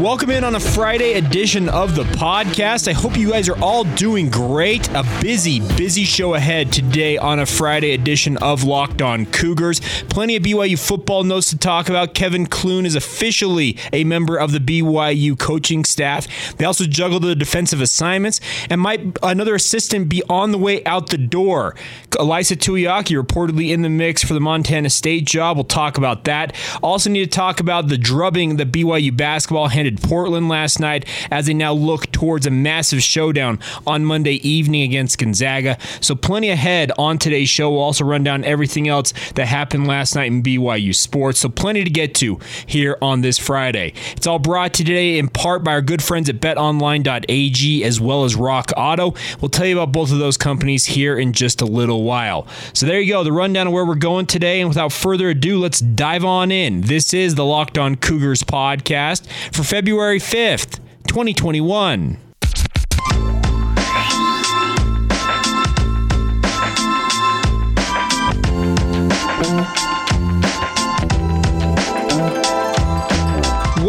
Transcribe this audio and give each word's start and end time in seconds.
Welcome 0.00 0.30
in 0.30 0.44
on 0.44 0.54
a 0.54 0.60
Friday 0.60 1.12
edition 1.12 1.68
of 1.68 1.94
the 1.94 2.04
podcast. 2.04 2.88
I 2.88 2.94
hope 2.94 3.18
you 3.18 3.32
guys 3.32 3.50
are 3.50 3.62
all 3.62 3.84
doing 3.84 4.30
great. 4.30 4.88
A 4.94 5.04
busy, 5.20 5.60
busy 5.76 6.04
show 6.04 6.32
ahead 6.32 6.72
today 6.72 7.18
on 7.18 7.38
a 7.38 7.44
Friday 7.44 7.92
edition 7.92 8.38
of 8.38 8.64
Locked 8.64 9.02
On 9.02 9.26
Cougars. 9.26 9.80
Plenty 10.08 10.36
of 10.36 10.42
BYU 10.42 10.78
football 10.78 11.22
notes 11.22 11.50
to 11.50 11.58
talk 11.58 11.90
about. 11.90 12.14
Kevin 12.14 12.46
Clune 12.46 12.86
is 12.86 12.94
officially 12.94 13.76
a 13.92 14.04
member 14.04 14.38
of 14.38 14.52
the 14.52 14.58
BYU 14.58 15.38
coaching 15.38 15.84
staff. 15.84 16.56
They 16.56 16.64
also 16.64 16.84
juggle 16.84 17.20
the 17.20 17.34
defensive 17.34 17.82
assignments 17.82 18.40
and 18.70 18.80
might 18.80 19.18
another 19.22 19.54
assistant 19.54 20.08
be 20.08 20.22
on 20.30 20.50
the 20.50 20.58
way 20.58 20.82
out 20.86 21.10
the 21.10 21.18
door. 21.18 21.76
Ilaisa 22.12 22.56
Tuiaki 22.56 23.22
reportedly 23.22 23.70
in 23.70 23.82
the 23.82 23.90
mix 23.90 24.24
for 24.24 24.32
the 24.32 24.40
Montana 24.40 24.88
State 24.88 25.26
job. 25.26 25.58
We'll 25.58 25.64
talk 25.64 25.98
about 25.98 26.24
that. 26.24 26.56
Also 26.82 27.10
need 27.10 27.30
to 27.30 27.30
talk 27.30 27.60
about 27.60 27.88
the 27.88 27.98
drubbing 27.98 28.56
that 28.56 28.72
BYU 28.72 29.14
basketball 29.14 29.68
handed 29.68 29.89
Portland 29.98 30.48
last 30.48 30.80
night 30.80 31.06
as 31.30 31.46
they 31.46 31.54
now 31.54 31.72
look 31.72 32.10
towards 32.12 32.46
a 32.46 32.50
massive 32.50 33.02
showdown 33.02 33.58
on 33.86 34.04
Monday 34.04 34.34
evening 34.46 34.82
against 34.82 35.18
Gonzaga. 35.18 35.78
So, 36.00 36.14
plenty 36.14 36.50
ahead 36.50 36.92
on 36.98 37.18
today's 37.18 37.48
show. 37.48 37.70
We'll 37.70 37.80
also 37.80 38.04
run 38.04 38.22
down 38.22 38.44
everything 38.44 38.88
else 38.88 39.12
that 39.34 39.46
happened 39.46 39.86
last 39.86 40.14
night 40.14 40.30
in 40.30 40.42
BYU 40.42 40.94
sports. 40.94 41.40
So, 41.40 41.48
plenty 41.48 41.84
to 41.84 41.90
get 41.90 42.14
to 42.16 42.38
here 42.66 42.96
on 43.02 43.20
this 43.22 43.38
Friday. 43.38 43.94
It's 44.16 44.26
all 44.26 44.38
brought 44.38 44.74
to 44.74 44.84
today 44.84 45.18
in 45.18 45.28
part 45.28 45.64
by 45.64 45.72
our 45.72 45.82
good 45.82 46.02
friends 46.02 46.28
at 46.28 46.36
betonline.ag 46.36 47.84
as 47.84 48.00
well 48.00 48.24
as 48.24 48.36
Rock 48.36 48.72
Auto. 48.76 49.14
We'll 49.40 49.48
tell 49.48 49.66
you 49.66 49.78
about 49.78 49.92
both 49.92 50.12
of 50.12 50.18
those 50.18 50.36
companies 50.36 50.84
here 50.84 51.18
in 51.18 51.32
just 51.32 51.60
a 51.60 51.66
little 51.66 52.04
while. 52.04 52.46
So, 52.72 52.86
there 52.86 53.00
you 53.00 53.12
go, 53.12 53.24
the 53.24 53.32
rundown 53.32 53.66
of 53.66 53.72
where 53.72 53.84
we're 53.84 53.94
going 53.96 54.26
today. 54.26 54.60
And 54.60 54.68
without 54.68 54.92
further 54.92 55.30
ado, 55.30 55.58
let's 55.58 55.80
dive 55.80 56.24
on 56.24 56.50
in. 56.50 56.82
This 56.82 57.12
is 57.12 57.34
the 57.34 57.44
Locked 57.44 57.78
On 57.78 57.96
Cougars 57.96 58.42
podcast 58.42 59.26
for 59.52 59.62
February 59.62 59.79
5th, 60.18 60.78
2021. 61.08 62.29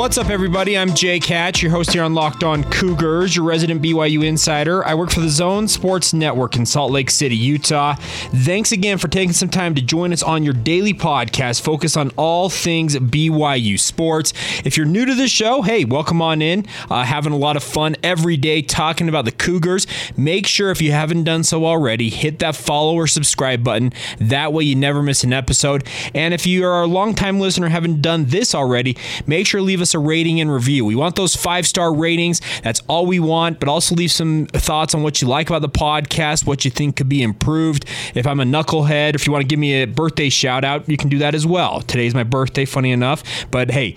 What's 0.01 0.17
up, 0.17 0.31
everybody? 0.31 0.75
I'm 0.75 0.95
Jake 0.95 1.25
Hatch, 1.25 1.61
your 1.61 1.69
host 1.69 1.93
here 1.93 2.01
on 2.01 2.15
Locked 2.15 2.43
On 2.43 2.63
Cougars, 2.71 3.35
your 3.35 3.45
resident 3.45 3.83
BYU 3.83 4.25
insider. 4.25 4.83
I 4.83 4.95
work 4.95 5.11
for 5.11 5.19
the 5.19 5.29
Zone 5.29 5.67
Sports 5.67 6.11
Network 6.11 6.55
in 6.55 6.65
Salt 6.65 6.91
Lake 6.91 7.11
City, 7.11 7.35
Utah. 7.35 7.93
Thanks 7.93 8.71
again 8.71 8.97
for 8.97 9.07
taking 9.09 9.31
some 9.31 9.49
time 9.49 9.75
to 9.75 9.81
join 9.81 10.11
us 10.11 10.23
on 10.23 10.41
your 10.41 10.55
daily 10.55 10.95
podcast, 10.95 11.61
focus 11.61 11.95
on 11.95 12.09
all 12.17 12.49
things 12.49 12.95
BYU 12.95 13.79
sports. 13.79 14.33
If 14.65 14.75
you're 14.75 14.87
new 14.87 15.05
to 15.05 15.13
the 15.13 15.27
show, 15.27 15.61
hey, 15.61 15.85
welcome 15.85 16.19
on 16.19 16.41
in. 16.41 16.65
Uh, 16.89 17.03
having 17.03 17.31
a 17.31 17.37
lot 17.37 17.55
of 17.55 17.63
fun 17.63 17.95
every 18.01 18.37
day 18.37 18.63
talking 18.63 19.07
about 19.07 19.25
the 19.25 19.31
Cougars. 19.31 19.85
Make 20.17 20.47
sure, 20.47 20.71
if 20.71 20.81
you 20.81 20.93
haven't 20.93 21.25
done 21.25 21.43
so 21.43 21.63
already, 21.63 22.09
hit 22.09 22.39
that 22.39 22.55
follow 22.55 22.95
or 22.95 23.05
subscribe 23.05 23.63
button. 23.63 23.93
That 24.17 24.51
way, 24.51 24.63
you 24.63 24.75
never 24.75 25.03
miss 25.03 25.23
an 25.23 25.31
episode. 25.31 25.87
And 26.15 26.33
if 26.33 26.47
you 26.47 26.65
are 26.65 26.81
a 26.81 26.87
longtime 26.87 27.39
listener, 27.39 27.69
haven't 27.69 28.01
done 28.01 28.25
this 28.25 28.55
already, 28.55 28.97
make 29.27 29.45
sure 29.45 29.61
leave 29.61 29.79
us 29.79 29.90
a 29.93 29.99
rating 29.99 30.41
and 30.41 30.51
review. 30.51 30.85
We 30.85 30.95
want 30.95 31.15
those 31.15 31.35
five 31.35 31.67
star 31.67 31.93
ratings. 31.93 32.41
That's 32.63 32.81
all 32.87 33.05
we 33.05 33.19
want, 33.19 33.59
but 33.59 33.69
also 33.69 33.95
leave 33.95 34.11
some 34.11 34.47
thoughts 34.47 34.93
on 34.95 35.03
what 35.03 35.21
you 35.21 35.27
like 35.27 35.49
about 35.49 35.61
the 35.61 35.69
podcast, 35.69 36.45
what 36.45 36.65
you 36.65 36.71
think 36.71 36.95
could 36.95 37.09
be 37.09 37.21
improved. 37.21 37.85
If 38.15 38.27
I'm 38.27 38.39
a 38.39 38.45
knucklehead, 38.45 39.15
if 39.15 39.25
you 39.25 39.33
want 39.33 39.43
to 39.43 39.47
give 39.47 39.59
me 39.59 39.81
a 39.81 39.85
birthday 39.85 40.29
shout 40.29 40.63
out, 40.63 40.87
you 40.89 40.97
can 40.97 41.09
do 41.09 41.19
that 41.19 41.35
as 41.35 41.45
well. 41.45 41.81
Today's 41.81 42.13
my 42.13 42.23
birthday, 42.23 42.65
funny 42.65 42.91
enough. 42.91 43.23
But 43.51 43.71
hey, 43.71 43.95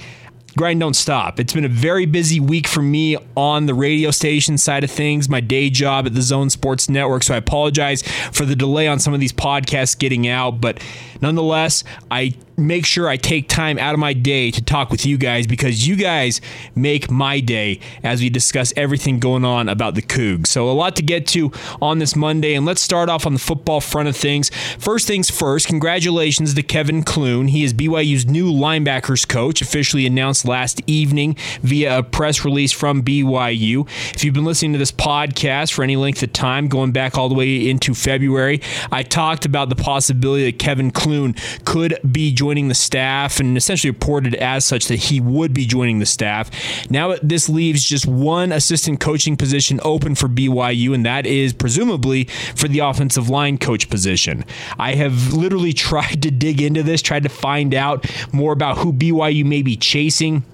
grind 0.57 0.81
don't 0.81 0.95
stop. 0.95 1.41
It's 1.41 1.53
been 1.53 1.65
a 1.65 1.69
very 1.69 2.07
busy 2.07 2.41
week 2.41 2.67
for 2.67 2.83
me 2.83 3.17
on 3.37 3.67
the 3.67 3.75
radio 3.75 4.11
station 4.11 4.59
side 4.59 4.85
of 4.85 4.91
things, 4.91 5.29
my 5.29 5.41
day 5.41 5.71
job 5.71 6.07
at 6.07 6.15
the 6.15 6.23
Zone 6.23 6.51
Sports 6.51 6.89
Network. 6.89 7.23
So 7.23 7.35
I 7.35 7.39
apologize 7.39 8.03
for 8.03 8.45
the 8.45 8.57
delay 8.57 8.87
on 8.89 8.99
some 8.99 9.15
of 9.15 9.21
these 9.21 9.33
podcasts 9.33 9.99
getting 9.99 10.29
out, 10.29 10.61
but 10.61 10.83
nonetheless, 11.21 11.85
I 12.11 12.35
make 12.57 12.87
sure 12.87 13.09
I 13.09 13.17
take 13.17 13.49
time 13.49 13.79
out 13.79 13.95
of 13.95 14.01
my 14.01 14.13
day 14.13 14.51
to 14.51 14.63
talk 14.63 14.91
with 14.91 15.05
you 15.05 15.19
guys 15.19 15.47
because 15.47 15.87
you 15.87 15.97
guys 15.97 16.41
make 16.75 17.11
my 17.11 17.41
day 17.41 17.81
as 18.03 18.21
we 18.21 18.31
discuss 18.31 18.73
everything 18.77 19.19
going 19.19 19.45
on 19.45 19.69
about 19.69 19.95
the 19.95 20.03
Cougs. 20.03 20.49
So, 20.49 20.71
a 20.71 20.73
lot 20.73 20.97
to 20.97 21.03
get 21.03 21.27
to 21.29 21.53
on 21.81 21.99
this 21.99 22.15
Monday, 22.17 22.55
and 22.55 22.67
let's 22.67 22.81
start 22.81 23.09
off 23.09 23.27
on 23.27 23.33
the 23.33 23.39
football 23.39 23.81
front 23.81 24.09
of 24.09 24.17
things. 24.17 24.51
First 24.79 25.07
things 25.07 25.31
first, 25.31 25.67
congratulations 25.67 26.55
to 26.55 26.63
Kevin 26.63 27.03
Clune. 27.03 27.49
He 27.49 27.65
is 27.65 27.75
BYU's 27.75 28.27
new 28.27 28.53
linebackers 28.53 29.27
coach, 29.27 29.61
officially 29.61 30.07
announced 30.07 30.45
last 30.45 30.81
evening 30.87 31.37
via 31.63 31.99
a 31.99 32.03
press 32.03 32.45
release 32.45 32.73
from 32.73 33.03
BYU. 33.03 33.87
If 34.15 34.25
you've 34.25 34.35
been 34.35 34.45
listening 34.45 34.73
to 34.73 34.79
this 34.79 34.93
podcast 34.93 35.73
for 35.73 35.83
any 35.83 35.97
length 35.97 36.23
of 36.23 36.33
time, 36.33 36.69
going 36.69 36.93
back 36.93 37.17
all 37.17 37.29
the 37.29 37.35
way 37.35 37.69
into 37.69 37.95
February, 37.95 38.61
I 38.91 39.03
talked 39.03 39.45
about 39.45 39.69
the 39.69 39.77
possibility 39.77 40.45
that 40.51 40.59
Kevin 40.59 40.91
Clune 40.91 41.35
could 41.65 41.99
be 42.11 42.33
joining 42.45 42.69
the 42.69 42.75
staff 42.75 43.41
and 43.41 43.57
essentially 43.57 43.91
reported 43.91 44.35
as 44.35 44.67
such 44.67 44.87
that 44.89 44.97
he 44.97 45.19
would 45.19 45.55
be 45.55 45.65
joining 45.65 45.99
the 45.99 46.05
staff. 46.05 46.51
Now 46.91 47.15
this 47.23 47.49
leaves 47.49 47.83
just 47.83 48.05
one 48.05 48.53
assistant 48.53 49.01
coaching 49.01 49.35
position 49.35 49.81
open 49.83 50.15
for 50.15 50.29
BYU, 50.29 50.95
and 50.95 51.07
that 51.07 51.25
is 51.25 51.55
presumably 51.55 52.25
for 52.55 52.69
the 52.69 52.81
offensive 52.81 53.31
line 53.31 53.57
coach 53.57 53.89
position. 53.89 54.45
I 54.79 54.95
have 54.95 55.33
literally 55.33 55.73
tried 55.89 56.23
to 56.23 56.31
dig 56.31 56.61
into 56.61 56.83
this, 56.83 57.01
tried 57.01 57.23
to 57.23 57.31
find 57.31 57.75
out 57.75 58.05
more 58.31 58.53
about 58.53 58.77
who 58.77 58.93
BYU 58.93 59.47
may 59.47 59.63
be 59.63 59.79
chasing 59.79 60.45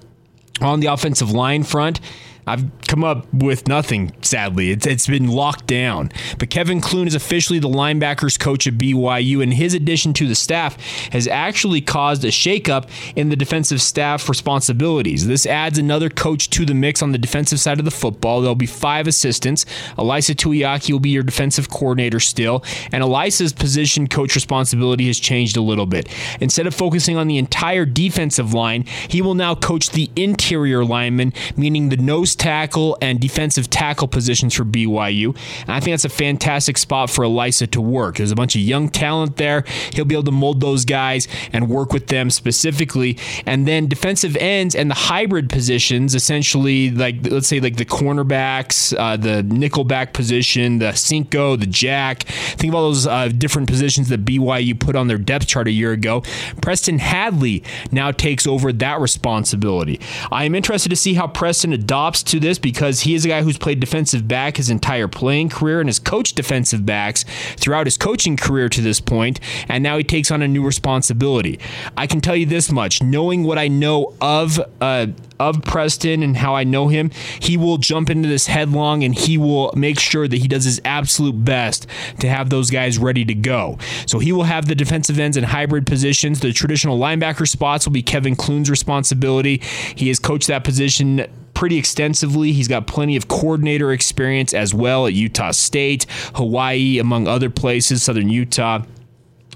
on 0.61 0.79
the 0.79 0.87
offensive 0.87 1.31
line 1.31 1.63
front. 1.63 1.99
I've 2.47 2.65
come 2.87 3.03
up 3.03 3.31
with 3.33 3.67
nothing, 3.67 4.13
sadly. 4.21 4.71
It's, 4.71 4.87
it's 4.87 5.07
been 5.07 5.27
locked 5.27 5.67
down. 5.67 6.11
But 6.39 6.49
Kevin 6.49 6.81
Clune 6.81 7.07
is 7.07 7.15
officially 7.15 7.59
the 7.59 7.69
linebackers 7.69 8.39
coach 8.39 8.67
at 8.67 8.73
BYU, 8.73 9.43
and 9.43 9.53
his 9.53 9.73
addition 9.73 10.13
to 10.13 10.27
the 10.27 10.35
staff 10.35 10.75
has 11.11 11.27
actually 11.27 11.81
caused 11.81 12.25
a 12.25 12.29
shakeup 12.29 12.89
in 13.15 13.29
the 13.29 13.35
defensive 13.35 13.81
staff 13.81 14.27
responsibilities. 14.27 15.27
This 15.27 15.45
adds 15.45 15.77
another 15.77 16.09
coach 16.09 16.49
to 16.51 16.65
the 16.65 16.73
mix 16.73 17.01
on 17.01 17.11
the 17.11 17.17
defensive 17.17 17.59
side 17.59 17.79
of 17.79 17.85
the 17.85 17.91
football. 17.91 18.41
There'll 18.41 18.55
be 18.55 18.65
five 18.65 19.07
assistants. 19.07 19.65
Ilaisa 19.97 20.35
Tuiaki 20.35 20.91
will 20.91 20.99
be 20.99 21.11
your 21.11 21.23
defensive 21.23 21.69
coordinator 21.69 22.19
still, 22.19 22.63
and 22.91 23.03
Ilaisa's 23.03 23.53
position 23.53 24.07
coach 24.07 24.35
responsibility 24.35 25.07
has 25.07 25.19
changed 25.19 25.57
a 25.57 25.61
little 25.61 25.85
bit. 25.85 26.09
Instead 26.39 26.67
of 26.67 26.73
focusing 26.73 27.17
on 27.17 27.27
the 27.27 27.37
entire 27.37 27.85
defensive 27.85 28.53
line, 28.53 28.83
he 29.07 29.21
will 29.21 29.35
now 29.35 29.53
coach 29.53 29.91
the 29.91 30.09
interior 30.15 30.83
linemen, 30.83 31.33
meaning 31.55 31.89
the 31.89 31.97
nose 31.97 32.30
tackle 32.35 32.97
and 33.01 33.19
defensive 33.19 33.69
tackle 33.69 34.07
positions 34.07 34.53
for 34.53 34.63
BYU. 34.63 35.35
And 35.61 35.71
I 35.71 35.79
think 35.79 35.93
that's 35.93 36.05
a 36.05 36.09
fantastic 36.09 36.77
spot 36.77 37.09
for 37.09 37.25
Ilaisa 37.25 37.69
to 37.71 37.81
work. 37.81 38.17
There's 38.17 38.31
a 38.31 38.35
bunch 38.35 38.55
of 38.55 38.61
young 38.61 38.89
talent 38.89 39.37
there. 39.37 39.63
He'll 39.93 40.05
be 40.05 40.15
able 40.15 40.23
to 40.25 40.31
mold 40.31 40.61
those 40.61 40.85
guys 40.85 41.27
and 41.53 41.69
work 41.69 41.93
with 41.93 42.07
them 42.07 42.29
specifically. 42.29 43.17
And 43.45 43.67
then 43.67 43.87
defensive 43.87 44.35
ends 44.37 44.75
and 44.75 44.89
the 44.89 44.95
hybrid 44.95 45.49
positions, 45.49 46.15
essentially, 46.15 46.91
like 46.91 47.15
let's 47.29 47.47
say 47.47 47.59
like 47.59 47.77
the 47.77 47.85
cornerbacks, 47.85 48.97
uh, 48.97 49.17
the 49.17 49.43
nickelback 49.43 50.13
position, 50.13 50.79
the 50.79 50.93
Cinco, 50.93 51.55
the 51.55 51.65
Jack. 51.65 52.23
Think 52.23 52.71
of 52.71 52.75
all 52.75 52.83
those 52.83 53.07
uh, 53.07 53.29
different 53.29 53.69
positions 53.69 54.09
that 54.09 54.25
BYU 54.25 54.79
put 54.79 54.95
on 54.95 55.07
their 55.07 55.17
depth 55.17 55.47
chart 55.47 55.67
a 55.67 55.71
year 55.71 55.91
ago. 55.91 56.23
Preston 56.61 56.99
Hadley 56.99 57.63
now 57.91 58.11
takes 58.11 58.47
over 58.47 58.71
that 58.73 58.99
responsibility. 58.99 59.99
I 60.31 60.45
am 60.45 60.55
interested 60.55 60.89
to 60.89 60.95
see 60.95 61.13
how 61.13 61.27
Preston 61.27 61.73
adopts 61.73 62.20
to 62.23 62.39
this 62.39 62.59
because 62.59 63.01
he 63.01 63.15
is 63.15 63.25
a 63.25 63.27
guy 63.27 63.41
who's 63.41 63.57
played 63.57 63.79
defensive 63.79 64.27
back 64.27 64.57
his 64.57 64.69
entire 64.69 65.07
playing 65.07 65.49
career 65.49 65.79
and 65.79 65.89
has 65.89 65.99
coached 65.99 66.35
defensive 66.35 66.85
backs 66.85 67.25
throughout 67.57 67.87
his 67.87 67.97
coaching 67.97 68.37
career 68.37 68.69
to 68.69 68.81
this 68.81 68.99
point, 68.99 69.39
and 69.67 69.83
now 69.83 69.97
he 69.97 70.03
takes 70.03 70.31
on 70.31 70.41
a 70.41 70.47
new 70.47 70.65
responsibility. 70.65 71.59
I 71.97 72.07
can 72.07 72.21
tell 72.21 72.35
you 72.35 72.45
this 72.45 72.71
much: 72.71 73.01
knowing 73.01 73.43
what 73.43 73.57
I 73.57 73.67
know 73.67 74.13
of 74.21 74.59
uh, 74.79 75.07
of 75.41 75.63
Preston 75.63 76.21
and 76.21 76.37
how 76.37 76.55
I 76.55 76.63
know 76.63 76.87
him, 76.87 77.09
he 77.39 77.57
will 77.57 77.77
jump 77.77 78.09
into 78.09 78.29
this 78.29 78.45
headlong 78.47 79.03
and 79.03 79.15
he 79.15 79.37
will 79.37 79.73
make 79.75 79.99
sure 79.99 80.27
that 80.27 80.37
he 80.37 80.47
does 80.47 80.65
his 80.65 80.79
absolute 80.85 81.43
best 81.43 81.87
to 82.19 82.29
have 82.29 82.49
those 82.49 82.69
guys 82.69 82.99
ready 82.99 83.25
to 83.25 83.33
go. 83.33 83.79
So 84.05 84.19
he 84.19 84.31
will 84.31 84.43
have 84.43 84.67
the 84.67 84.75
defensive 84.75 85.19
ends 85.19 85.37
and 85.37 85.45
hybrid 85.47 85.87
positions. 85.87 86.41
The 86.41 86.53
traditional 86.53 86.99
linebacker 86.99 87.47
spots 87.47 87.85
will 87.85 87.93
be 87.93 88.03
Kevin 88.03 88.35
Clune's 88.35 88.69
responsibility. 88.69 89.61
He 89.95 90.09
has 90.09 90.19
coached 90.19 90.47
that 90.47 90.63
position 90.63 91.27
pretty 91.61 91.77
extensively. 91.77 92.53
He's 92.53 92.67
got 92.67 92.87
plenty 92.87 93.15
of 93.15 93.27
coordinator 93.27 93.91
experience 93.91 94.51
as 94.51 94.73
well 94.73 95.05
at 95.05 95.13
Utah 95.13 95.51
State, 95.51 96.07
Hawaii, 96.33 96.97
among 96.97 97.27
other 97.27 97.51
places, 97.51 98.01
Southern 98.01 98.29
Utah. 98.29 98.81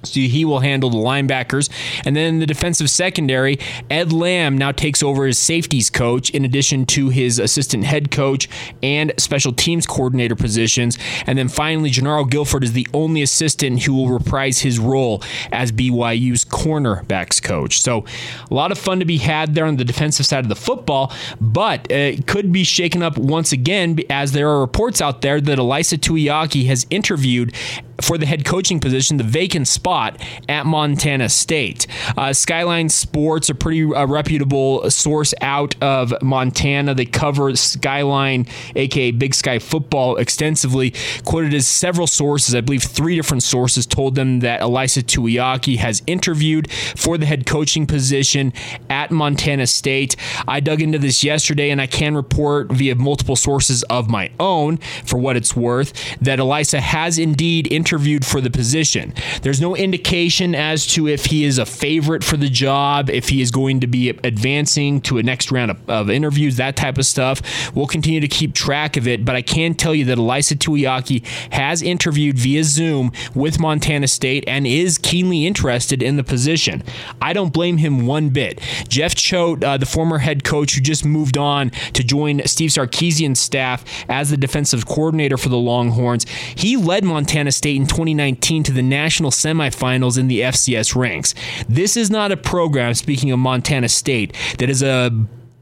So 0.05 0.19
he 0.19 0.45
will 0.45 0.59
handle 0.59 0.89
the 0.89 0.97
linebackers. 0.97 1.69
And 2.05 2.15
then 2.15 2.39
the 2.39 2.45
defensive 2.45 2.89
secondary, 2.89 3.59
Ed 3.89 4.11
Lamb 4.11 4.57
now 4.57 4.71
takes 4.71 5.03
over 5.03 5.25
as 5.25 5.37
safeties 5.37 5.89
coach 5.89 6.29
in 6.29 6.45
addition 6.45 6.85
to 6.87 7.09
his 7.09 7.39
assistant 7.39 7.83
head 7.85 8.11
coach 8.11 8.47
and 8.81 9.13
special 9.17 9.53
teams 9.53 9.85
coordinator 9.85 10.35
positions. 10.35 10.97
And 11.25 11.37
then 11.37 11.47
finally, 11.47 11.89
Jernaro 11.89 12.29
Gilford 12.29 12.63
is 12.63 12.73
the 12.73 12.87
only 12.93 13.21
assistant 13.21 13.83
who 13.83 13.93
will 13.93 14.09
reprise 14.09 14.59
his 14.59 14.79
role 14.79 15.23
as 15.51 15.71
BYU's 15.71 16.45
cornerbacks 16.45 17.41
coach. 17.41 17.81
So 17.81 18.05
a 18.49 18.53
lot 18.53 18.71
of 18.71 18.77
fun 18.77 18.99
to 18.99 19.05
be 19.05 19.17
had 19.17 19.55
there 19.55 19.65
on 19.65 19.77
the 19.77 19.85
defensive 19.85 20.25
side 20.25 20.45
of 20.45 20.49
the 20.49 20.55
football, 20.55 21.13
but 21.39 21.89
it 21.91 22.27
could 22.27 22.51
be 22.51 22.63
shaken 22.63 23.03
up 23.03 23.17
once 23.17 23.51
again 23.51 23.99
as 24.09 24.31
there 24.31 24.49
are 24.49 24.59
reports 24.59 25.01
out 25.01 25.21
there 25.21 25.39
that 25.41 25.57
Ilaisa 25.57 25.97
Tuiaki 25.97 26.65
has 26.67 26.85
interviewed 26.89 27.53
for 28.01 28.17
the 28.17 28.25
head 28.25 28.45
coaching 28.45 28.79
position, 28.79 29.17
the 29.17 29.23
vacant 29.23 29.67
spot 29.67 30.21
at 30.49 30.65
Montana 30.65 31.29
State. 31.29 31.87
Uh, 32.17 32.33
Skyline 32.33 32.89
Sports, 32.89 33.49
a 33.49 33.55
pretty 33.55 33.83
uh, 33.83 34.05
reputable 34.05 34.89
source 34.89 35.33
out 35.41 35.81
of 35.81 36.13
Montana. 36.21 36.93
They 36.93 37.05
cover 37.05 37.55
Skyline, 37.55 38.47
aka 38.75 39.11
Big 39.11 39.33
Sky 39.33 39.59
football, 39.59 40.17
extensively. 40.17 40.93
Quoted 41.23 41.53
as 41.53 41.67
several 41.67 42.07
sources, 42.07 42.53
I 42.53 42.61
believe 42.61 42.83
three 42.83 43.15
different 43.15 43.43
sources 43.43 43.85
told 43.85 44.15
them 44.15 44.41
that 44.41 44.61
Ilaisa 44.61 45.03
Tuiaki 45.03 45.77
has 45.77 46.03
interviewed 46.05 46.69
for 46.71 47.17
the 47.17 47.25
head 47.25 47.45
coaching 47.45 47.87
position 47.87 48.53
at 48.89 49.11
Montana 49.11 49.67
State. 49.67 50.15
I 50.47 50.59
dug 50.59 50.81
into 50.81 50.99
this 50.99 51.23
yesterday, 51.23 51.69
and 51.69 51.81
I 51.81 51.87
can 51.87 52.15
report 52.15 52.71
via 52.71 52.95
multiple 52.95 53.35
sources 53.35 53.83
of 53.83 54.09
my 54.09 54.31
own, 54.39 54.77
for 55.05 55.17
what 55.17 55.37
it's 55.37 55.55
worth, 55.55 55.93
that 56.19 56.39
Ilaisa 56.39 56.79
has 56.79 57.17
indeed 57.17 57.71
interviewed 57.71 57.84
interviewed 57.85 58.25
for 58.25 58.41
the 58.41 58.49
position. 58.49 59.13
There's 59.43 59.61
no 59.61 59.75
indication 59.75 60.55
as 60.55 60.87
to 60.87 61.07
if 61.07 61.25
he 61.25 61.45
is 61.45 61.59
a 61.59 61.67
favorite 61.67 62.23
for 62.23 62.35
the 62.35 62.49
job, 62.49 63.11
if 63.11 63.29
he 63.29 63.41
is 63.41 63.51
going 63.51 63.81
to 63.81 63.85
be 63.87 64.09
advancing 64.09 65.01
to 65.01 65.19
a 65.19 65.23
next 65.23 65.51
round 65.51 65.69
of, 65.69 65.87
of 65.87 66.09
interviews, 66.09 66.57
that 66.57 66.75
type 66.75 66.97
of 66.97 67.05
stuff. 67.05 67.43
We'll 67.75 67.85
continue 67.85 68.19
to 68.21 68.27
keep 68.27 68.55
track 68.55 68.97
of 68.97 69.07
it, 69.07 69.23
but 69.23 69.35
I 69.35 69.43
can 69.43 69.75
tell 69.75 69.93
you 69.93 70.03
that 70.05 70.17
Ilaisa 70.17 70.57
Tuiaki 70.57 71.23
has 71.53 71.83
interviewed 71.83 72.39
via 72.39 72.63
Zoom 72.63 73.11
with 73.35 73.59
Montana 73.59 74.07
State 74.07 74.43
and 74.47 74.65
is 74.65 74.97
keenly 74.97 75.45
interested 75.45 76.01
in 76.01 76.15
the 76.15 76.23
position. 76.23 76.81
I 77.21 77.33
don't 77.33 77.53
blame 77.53 77.77
him 77.77 78.07
one 78.07 78.29
bit. 78.29 78.59
Jeff 78.87 79.13
Choate, 79.13 79.63
uh, 79.63 79.77
the 79.77 79.85
former 79.85 80.17
head 80.17 80.43
coach 80.43 80.73
who 80.73 80.81
just 80.81 81.05
moved 81.05 81.37
on 81.37 81.69
to 81.93 82.03
join 82.03 82.41
Steve 82.47 82.71
Sarkisian's 82.71 83.39
staff 83.39 83.85
as 84.09 84.31
the 84.31 84.37
defensive 84.37 84.87
coordinator 84.87 85.37
for 85.37 85.49
the 85.49 85.57
Longhorns, 85.57 86.25
he 86.55 86.75
led 86.77 87.03
Montana 87.03 87.51
State 87.51 87.74
in 87.75 87.87
2019 87.87 88.63
to 88.63 88.71
the 88.71 88.81
national 88.81 89.31
semifinals 89.31 90.17
in 90.17 90.27
the 90.27 90.41
FCS 90.41 90.95
ranks. 90.95 91.33
This 91.67 91.97
is 91.97 92.09
not 92.09 92.31
a 92.31 92.37
program, 92.37 92.93
speaking 92.93 93.31
of 93.31 93.39
Montana 93.39 93.89
State, 93.89 94.35
that 94.59 94.69
is 94.69 94.81
a 94.81 95.11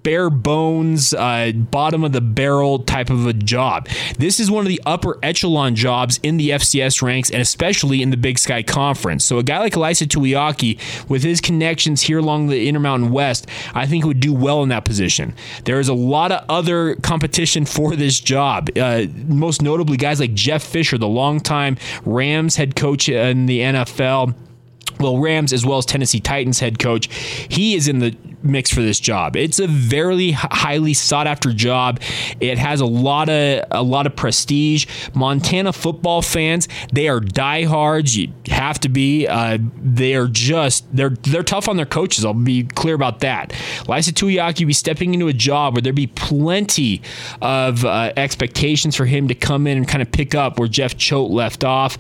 bare 0.04 0.30
bones, 0.30 1.14
uh, 1.14 1.52
bottom 1.54 2.04
of 2.04 2.12
the 2.12 2.22
barrel 2.22 2.80
type 2.80 3.10
of 3.10 3.26
a 3.26 3.34
job. 3.34 3.88
This 4.18 4.40
is 4.40 4.52
one 4.52 4.66
of 4.66 4.70
the 4.70 4.82
upper 4.86 5.18
echelon 5.24 5.76
jobs 5.76 6.20
in 6.24 6.38
the 6.38 6.52
FCS 6.52 7.02
ranks 7.02 7.32
and 7.32 7.42
especially 7.42 8.02
in 8.02 8.10
the 8.10 8.18
Big 8.18 8.38
Sky 8.38 8.62
Conference. 8.64 9.26
So 9.26 9.38
a 9.40 9.44
guy 9.44 9.60
like 9.60 9.74
Ilaisa 9.74 10.08
Tuiaki, 10.08 10.80
with 11.10 11.24
his 11.24 11.42
connections 11.42 12.02
here 12.02 12.20
along 12.20 12.48
the 12.48 12.68
Intermountain 12.68 13.12
West, 13.12 13.48
I 13.74 13.86
think 13.88 14.06
would 14.06 14.20
do 14.20 14.34
well 14.34 14.64
in 14.64 14.70
that 14.70 14.86
position. 14.86 15.34
There 15.66 15.80
is 15.80 15.88
a 15.88 15.94
lot 15.94 16.32
of 16.32 16.46
other 16.50 16.96
competition 16.96 17.66
for 17.66 17.96
this 17.96 18.20
job. 18.20 18.70
Uh, 18.78 19.06
most 19.26 19.62
notably, 19.62 19.98
guys 19.98 20.20
like 20.20 20.34
Jeff 20.34 20.64
Fisher, 20.64 20.98
the 20.98 21.08
longtime 21.08 21.78
Rams 22.06 22.56
head 22.56 22.76
coach 22.76 23.10
in 23.10 23.46
the 23.46 23.60
NFL 23.60 24.36
well, 25.00 25.18
Rams 25.18 25.54
as 25.54 25.66
well 25.66 25.78
as 25.78 25.86
Tennessee 25.86 26.20
Titans 26.20 26.60
head 26.60 26.80
coach, 26.80 27.08
he 27.50 27.76
is 27.76 27.88
in 27.88 28.00
the 28.00 28.16
mix 28.44 28.72
for 28.72 28.82
this 28.82 29.00
job. 29.00 29.36
It's 29.36 29.60
a 29.60 29.68
very 29.68 30.32
highly 30.32 30.94
sought 30.94 31.28
after 31.28 31.54
job. 31.54 32.00
It 32.40 32.58
has 32.58 32.82
a 32.82 32.86
lot 32.86 33.30
of 33.30 33.64
a 33.72 33.82
lot 33.82 34.06
of 34.06 34.16
prestige. 34.16 34.86
Montana 35.14 35.74
football 35.74 36.22
fans, 36.22 36.68
they 36.92 37.08
are 37.08 37.20
diehards. 37.20 38.18
You 38.18 38.32
have 38.48 38.80
to 38.82 38.90
be. 38.90 39.28
Uh, 39.28 39.58
they 39.82 40.16
are 40.16 40.28
just 40.28 40.86
they're 40.96 41.12
they're 41.12 41.44
tough 41.44 41.68
on 41.68 41.78
their 41.78 41.86
coaches. 41.86 42.26
I'll 42.26 42.34
be 42.34 42.64
clear 42.64 42.96
about 42.96 43.20
that. 43.20 43.50
Ilaisa 43.86 44.12
Tuiaki 44.12 44.68
be 44.68 44.74
stepping 44.74 45.14
into 45.14 45.28
a 45.28 45.34
job 45.34 45.76
where 45.76 45.82
there 45.82 45.94
be 45.94 46.08
plenty 46.08 47.02
of 47.42 47.86
uh, 47.86 48.12
expectations 48.18 48.96
for 48.96 49.06
him 49.06 49.28
to 49.28 49.36
come 49.36 49.68
in 49.68 49.78
and 49.78 49.88
kind 49.88 50.02
of 50.02 50.12
pick 50.12 50.36
up 50.36 50.60
where 50.60 50.68
Jeff 50.68 50.98
Choate 50.98 51.32
left 51.32 51.64
off. 51.64 51.98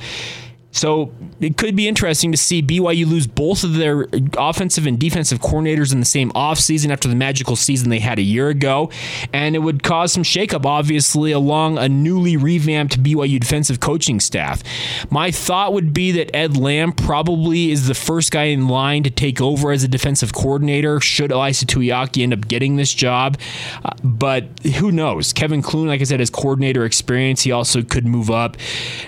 So 0.73 1.13
it 1.39 1.55
could 1.55 1.75
be 1.75 1.87
interesting 1.87 2.31
to 2.31 2.37
see 2.37 2.61
BYU 2.61 3.07
lose 3.07 3.27
both 3.27 3.63
of 3.63 3.75
their 3.75 4.07
offensive 4.37 4.87
and 4.87 4.99
defensive 4.99 5.39
coordinators 5.39 5.93
in 5.93 5.99
the 5.99 6.05
same 6.05 6.31
offseason 6.31 6.89
after 6.91 7.07
the 7.07 7.15
magical 7.15 7.55
season 7.55 7.89
they 7.89 7.99
had 7.99 8.17
a 8.17 8.23
year 8.23 8.49
ago. 8.49 8.89
And 9.31 9.55
it 9.55 9.59
would 9.59 9.83
cause 9.83 10.11
some 10.11 10.23
shakeup, 10.23 10.65
obviously, 10.65 11.31
along 11.31 11.77
a 11.77 11.87
newly 11.87 12.37
revamped 12.37 13.01
BYU 13.03 13.39
defensive 13.39 13.79
coaching 13.79 14.19
staff. 14.19 14.63
My 15.11 15.29
thought 15.29 15.73
would 15.73 15.93
be 15.93 16.11
that 16.13 16.35
Ed 16.35 16.57
Lamb 16.57 16.91
probably 16.91 17.69
is 17.69 17.87
the 17.87 17.93
first 17.93 18.31
guy 18.31 18.45
in 18.45 18.67
line 18.67 19.03
to 19.03 19.11
take 19.11 19.39
over 19.39 19.71
as 19.71 19.83
a 19.83 19.87
defensive 19.87 20.33
coordinator 20.33 20.99
should 20.99 21.29
Ilaisa 21.29 21.65
Tuiaki 21.65 22.23
end 22.23 22.33
up 22.33 22.47
getting 22.47 22.77
this 22.77 22.93
job. 22.93 23.37
Uh, 23.85 23.91
but 24.03 24.45
who 24.77 24.91
knows? 24.91 25.33
Kevin 25.33 25.61
Clune, 25.61 25.87
like 25.87 26.01
I 26.01 26.05
said, 26.05 26.19
has 26.19 26.31
coordinator 26.31 26.83
experience. 26.83 27.43
He 27.43 27.51
also 27.51 27.83
could 27.83 28.07
move 28.07 28.31
up. 28.31 28.57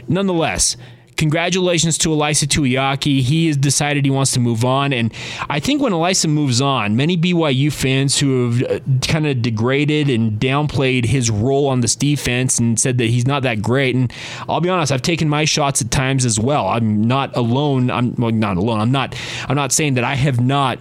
Nonetheless, 0.07 0.77
congratulations 1.17 1.97
to 1.99 2.09
Ilaisa 2.09 2.47
Tuiaki. 2.47 3.21
He 3.21 3.47
has 3.47 3.57
decided 3.57 4.05
he 4.05 4.11
wants 4.11 4.31
to 4.33 4.39
move 4.39 4.65
on. 4.65 4.93
And 4.93 5.13
I 5.49 5.59
think 5.59 5.81
when 5.81 5.93
Ilaisa 5.93 6.29
moves 6.29 6.61
on, 6.61 6.95
many 6.95 7.17
BYU 7.17 7.71
fans 7.71 8.19
who 8.19 8.49
have 8.49 8.63
uh, 8.63 8.79
kind 9.07 9.27
of 9.27 9.41
degraded 9.41 10.09
and 10.09 10.39
downplayed 10.39 11.05
his 11.05 11.29
role 11.29 11.67
on 11.67 11.81
this 11.81 11.95
defense 11.95 12.59
and 12.59 12.79
said 12.79 12.97
that 12.97 13.09
he's 13.09 13.25
not 13.25 13.43
that 13.43 13.61
great. 13.61 13.95
And 13.95 14.11
I'll 14.47 14.61
be 14.61 14.69
honest, 14.69 14.91
I've 14.91 15.01
taken 15.01 15.29
my 15.29 15.45
shots 15.45 15.81
at 15.81 15.91
times 15.91 16.25
as 16.25 16.39
well. 16.39 16.67
I'm 16.67 17.01
not 17.01 17.35
alone. 17.35 17.89
I'm 17.89 18.15
well, 18.15 18.31
not 18.31 18.57
alone. 18.57 18.79
I'm 18.79 18.91
not. 18.91 19.15
I'm 19.47 19.55
not 19.55 19.71
saying 19.71 19.95
that 19.95 20.03
I 20.03 20.15
have 20.15 20.39
not 20.39 20.79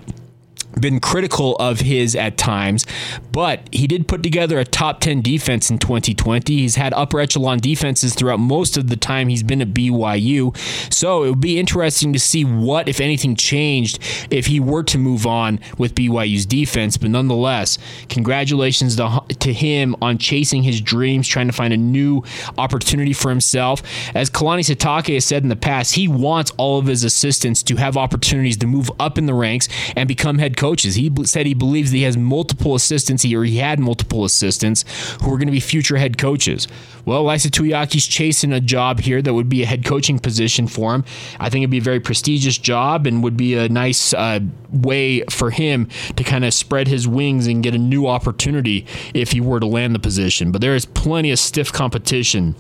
been 0.81 1.01
critical 1.01 1.57
of 1.57 1.81
his 1.81 2.15
at 2.17 2.37
times, 2.37 2.87
but 3.33 3.69
he 3.73 3.87
did 3.87 4.09
put 4.09 4.23
together 4.23 4.59
a 4.59 4.65
top 4.65 5.01
10 5.01 5.23
defense 5.23 5.71
in 5.71 5.79
2020. 5.79 6.57
He's 6.57 6.77
had 6.77 6.93
upper 6.95 7.21
echelon 7.21 7.59
defenses 7.59 8.15
throughout 8.15 8.41
most 8.41 8.77
of 8.77 8.89
the 8.89 8.97
time 8.97 9.29
he's 9.29 9.43
been 9.43 9.63
at 9.63 9.69
BYU. 9.69 10.57
So 10.93 11.25
it 11.25 11.31
would 11.31 11.41
be 11.41 11.59
interesting 11.59 12.13
to 12.13 12.19
see 12.19 12.45
what, 12.45 12.89
if 12.89 13.01
anything, 13.01 13.37
changed 13.37 13.99
if 14.31 14.47
he 14.47 14.61
were 14.61 14.83
to 14.85 14.99
move 14.99 15.27
on 15.27 15.61
with 15.79 15.95
BYU's 15.95 16.47
defense. 16.47 16.97
But 16.97 17.11
nonetheless, 17.11 17.79
congratulations 18.09 18.97
to, 18.97 19.23
to 19.41 19.53
him 19.53 19.97
on 20.03 20.19
chasing 20.19 20.63
his 20.63 20.81
dreams, 20.81 21.29
trying 21.29 21.47
to 21.47 21.53
find 21.53 21.73
a 21.73 21.79
new 21.79 22.23
opportunity 22.59 23.13
for 23.13 23.31
himself. 23.31 23.83
As 24.15 24.31
Kalani 24.31 24.61
Sitake 24.61 25.15
has 25.15 25.25
said 25.25 25.43
in 25.43 25.49
the 25.49 25.57
past, 25.57 25.95
he 25.95 26.09
wants 26.09 26.51
all 26.57 26.79
of 26.79 26.87
his 26.87 27.05
assistants 27.05 27.63
to 27.65 27.77
have 27.77 27.97
opportunities 27.97 28.57
to 28.59 28.67
move 28.67 28.91
up 28.99 29.19
in 29.19 29.27
the 29.27 29.35
ranks 29.35 29.69
and 29.97 30.09
become 30.09 30.39
head 30.39 30.57
coach 30.57 30.64
coaches. 30.65 30.95
He 30.95 31.13
said 31.25 31.45
he 31.45 31.53
believes 31.53 31.91
he 31.91 32.05
has 32.05 32.17
multiple 32.17 32.75
assistants, 32.75 33.23
or 33.23 33.45
he 33.45 33.59
had 33.59 33.79
multiple 33.79 34.25
assistants 34.25 34.87
who 35.21 35.31
are 35.31 35.37
going 35.37 35.49
to 35.49 35.53
be 35.53 35.61
future 35.61 35.99
head 35.99 36.17
coaches. 36.17 36.67
Well, 37.05 37.23
Ilaisa 37.23 37.51
Tuiaki's 37.51 38.07
chasing 38.07 38.51
a 38.51 38.61
job 38.61 39.01
here 39.01 39.21
that 39.21 39.35
would 39.35 39.51
be 39.51 39.63
a 39.63 39.67
head 39.67 39.85
coaching 39.85 40.19
position 40.19 40.67
for 40.67 40.95
him. 40.95 41.05
I 41.39 41.51
think 41.51 41.65
it'd 41.65 41.71
be 41.71 41.85
a 41.85 41.91
very 41.93 42.01
prestigious 42.01 42.57
job 42.57 43.07
and 43.07 43.23
would 43.23 43.37
be 43.37 43.55
a 43.57 43.69
nice 43.69 44.15
uh, 44.15 44.41
way 44.73 45.23
for 45.29 45.51
him 45.51 45.87
to 46.17 46.25
kind 46.25 46.47
of 46.47 46.55
spread 46.55 46.89
his 46.89 47.07
wings 47.07 47.47
and 47.47 47.63
get 47.63 47.75
a 47.75 47.79
new 47.79 48.07
opportunity 48.07 48.87
if 49.13 49.33
he 49.33 49.43
were 49.43 49.61
to 49.61 49.67
land 49.67 49.95
the 49.95 49.99
position. 49.99 50.51
But 50.51 50.63
there 50.63 50.75
is 50.75 50.87
plenty 50.87 51.31
of 51.31 51.39
stiff 51.39 51.75
competition 51.75 52.55